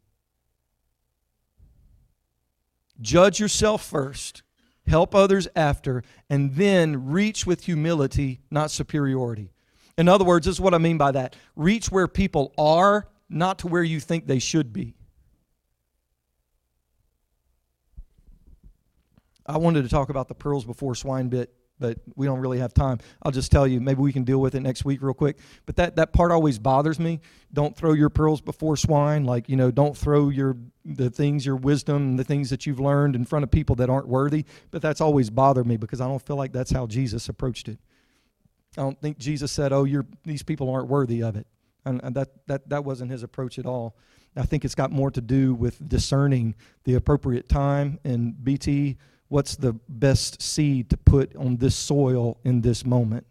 Judge 3.00 3.40
yourself 3.40 3.86
first, 3.86 4.42
help 4.88 5.14
others 5.14 5.48
after, 5.56 6.02
and 6.28 6.56
then 6.56 7.06
reach 7.06 7.46
with 7.46 7.66
humility, 7.66 8.42
not 8.50 8.72
superiority. 8.72 9.52
In 9.96 10.10
other 10.10 10.26
words, 10.26 10.48
this 10.48 10.56
is 10.56 10.62
what 10.62 10.74
I 10.74 10.80
mean 10.80 10.98
by 10.98 11.12
that. 11.12 11.36
Reach 11.56 11.92
where 11.92 12.08
people 12.08 12.52
are, 12.58 13.08
not 13.30 13.60
to 13.60 13.68
where 13.68 13.84
you 13.84 14.00
think 14.00 14.26
they 14.26 14.40
should 14.40 14.74
be. 14.74 14.96
I 19.46 19.58
wanted 19.58 19.84
to 19.84 19.90
talk 19.90 20.10
about 20.10 20.30
the 20.30 20.34
pearls 20.34 20.66
before 20.66 20.96
swine 20.96 21.30
bit 21.30 21.54
but 21.80 21.98
we 22.16 22.26
don't 22.26 22.40
really 22.40 22.60
have 22.60 22.74
time. 22.74 23.00
I'll 23.24 23.32
just 23.32 23.52
tell 23.52 23.68
you, 23.68 23.82
maybe 23.82 24.02
we 24.02 24.14
can 24.14 24.24
deal 24.24 24.40
with 24.40 24.56
it 24.56 24.62
next 24.62 24.86
week 24.86 25.02
real 25.02 25.14
quick. 25.14 25.38
But 25.66 25.76
that, 25.76 25.96
that 25.98 26.14
part 26.14 26.32
always 26.32 26.58
bothers 26.58 27.00
me. 27.00 27.20
Don't 27.54 27.76
throw 27.76 27.94
your 27.94 28.10
pearls 28.10 28.42
before 28.42 28.78
swine. 28.78 29.26
Like, 29.26 29.50
you 29.50 29.56
know, 29.56 29.72
don't 29.72 29.96
throw 29.96 30.30
your 30.30 30.58
the 30.86 31.10
things, 31.10 31.46
your 31.46 31.56
wisdom, 31.56 32.16
the 32.16 32.24
things 32.24 32.50
that 32.52 32.66
you've 32.66 32.80
learned 32.80 33.16
in 33.16 33.26
front 33.26 33.44
of 33.44 33.52
people 33.52 33.76
that 33.78 33.90
aren't 33.90 34.08
worthy. 34.08 34.46
But 34.72 34.82
that's 34.82 35.02
always 35.02 35.30
bothered 35.30 35.66
me 35.66 35.78
because 35.78 36.00
I 36.00 36.08
don't 36.08 36.22
feel 36.22 36.36
like 36.36 36.54
that's 36.54 36.72
how 36.72 36.86
Jesus 36.88 37.28
approached 37.28 37.68
it. 37.68 37.80
I 38.78 38.82
don't 38.82 39.00
think 39.02 39.18
Jesus 39.18 39.52
said, 39.52 39.74
Oh, 39.74 39.84
you're 39.84 40.06
these 40.24 40.44
people 40.44 40.70
aren't 40.70 40.88
worthy 40.88 41.24
of 41.24 41.36
it. 41.36 41.48
And, 41.86 42.02
and 42.04 42.16
that, 42.16 42.30
that 42.48 42.70
that 42.70 42.84
wasn't 42.84 43.12
his 43.12 43.24
approach 43.24 43.60
at 43.60 43.66
all. 43.66 43.96
I 44.38 44.44
think 44.44 44.66
it's 44.66 44.76
got 44.76 44.92
more 44.92 45.12
to 45.12 45.22
do 45.22 45.54
with 45.54 45.88
discerning 45.88 46.56
the 46.84 46.96
appropriate 46.96 47.48
time 47.48 48.00
and 48.04 48.44
BT 48.44 48.98
what's 49.36 49.58
the 49.58 49.74
best 49.90 50.42
seed 50.42 50.90
to 50.90 50.96
put 50.96 51.36
on 51.36 51.58
this 51.58 51.76
soil 51.76 52.38
in 52.46 52.62
this 52.62 52.86
moment. 52.86 53.28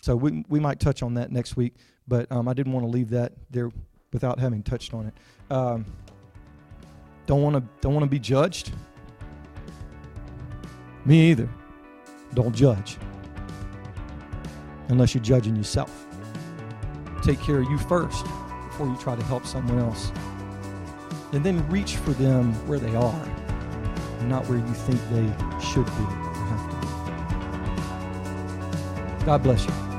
So 0.00 0.16
we, 0.16 0.42
we 0.48 0.58
might 0.58 0.80
touch 0.80 1.02
on 1.02 1.12
that 1.14 1.30
next 1.30 1.54
week, 1.54 1.74
but 2.08 2.32
um, 2.32 2.48
I 2.48 2.54
didn't 2.54 2.72
want 2.72 2.86
to 2.86 2.90
leave 2.90 3.10
that 3.10 3.34
there 3.50 3.70
without 4.10 4.38
having 4.38 4.62
touched 4.62 4.94
on 4.94 5.08
it. 5.08 5.54
Um, 5.54 5.84
don't 7.26 7.42
want 7.42 7.56
to 7.56 7.62
don't 7.82 7.92
want 7.92 8.04
to 8.04 8.10
be 8.10 8.18
judged. 8.18 8.72
Me 11.04 11.30
either. 11.30 11.48
Don't 12.32 12.56
judge 12.56 12.96
unless 14.88 15.14
you're 15.14 15.22
judging 15.22 15.54
yourself. 15.54 16.06
Take 17.22 17.38
care 17.38 17.58
of 17.58 17.70
you 17.70 17.76
first 17.76 18.24
before 18.68 18.86
you 18.86 18.96
try 18.96 19.14
to 19.14 19.24
help 19.24 19.44
someone 19.44 19.78
else. 19.78 20.10
And 21.32 21.44
then 21.44 21.68
reach 21.68 21.96
for 21.96 22.12
them 22.12 22.54
where 22.66 22.78
they 22.78 22.94
are, 22.94 23.41
not 24.28 24.46
where 24.48 24.58
you 24.58 24.74
think 24.74 25.00
they 25.10 25.26
should 25.60 25.86
be 25.86 26.02
or 26.02 26.34
have 26.50 26.70
to 26.70 26.76
be. 29.20 29.26
God 29.26 29.42
bless 29.42 29.64
you. 29.66 29.91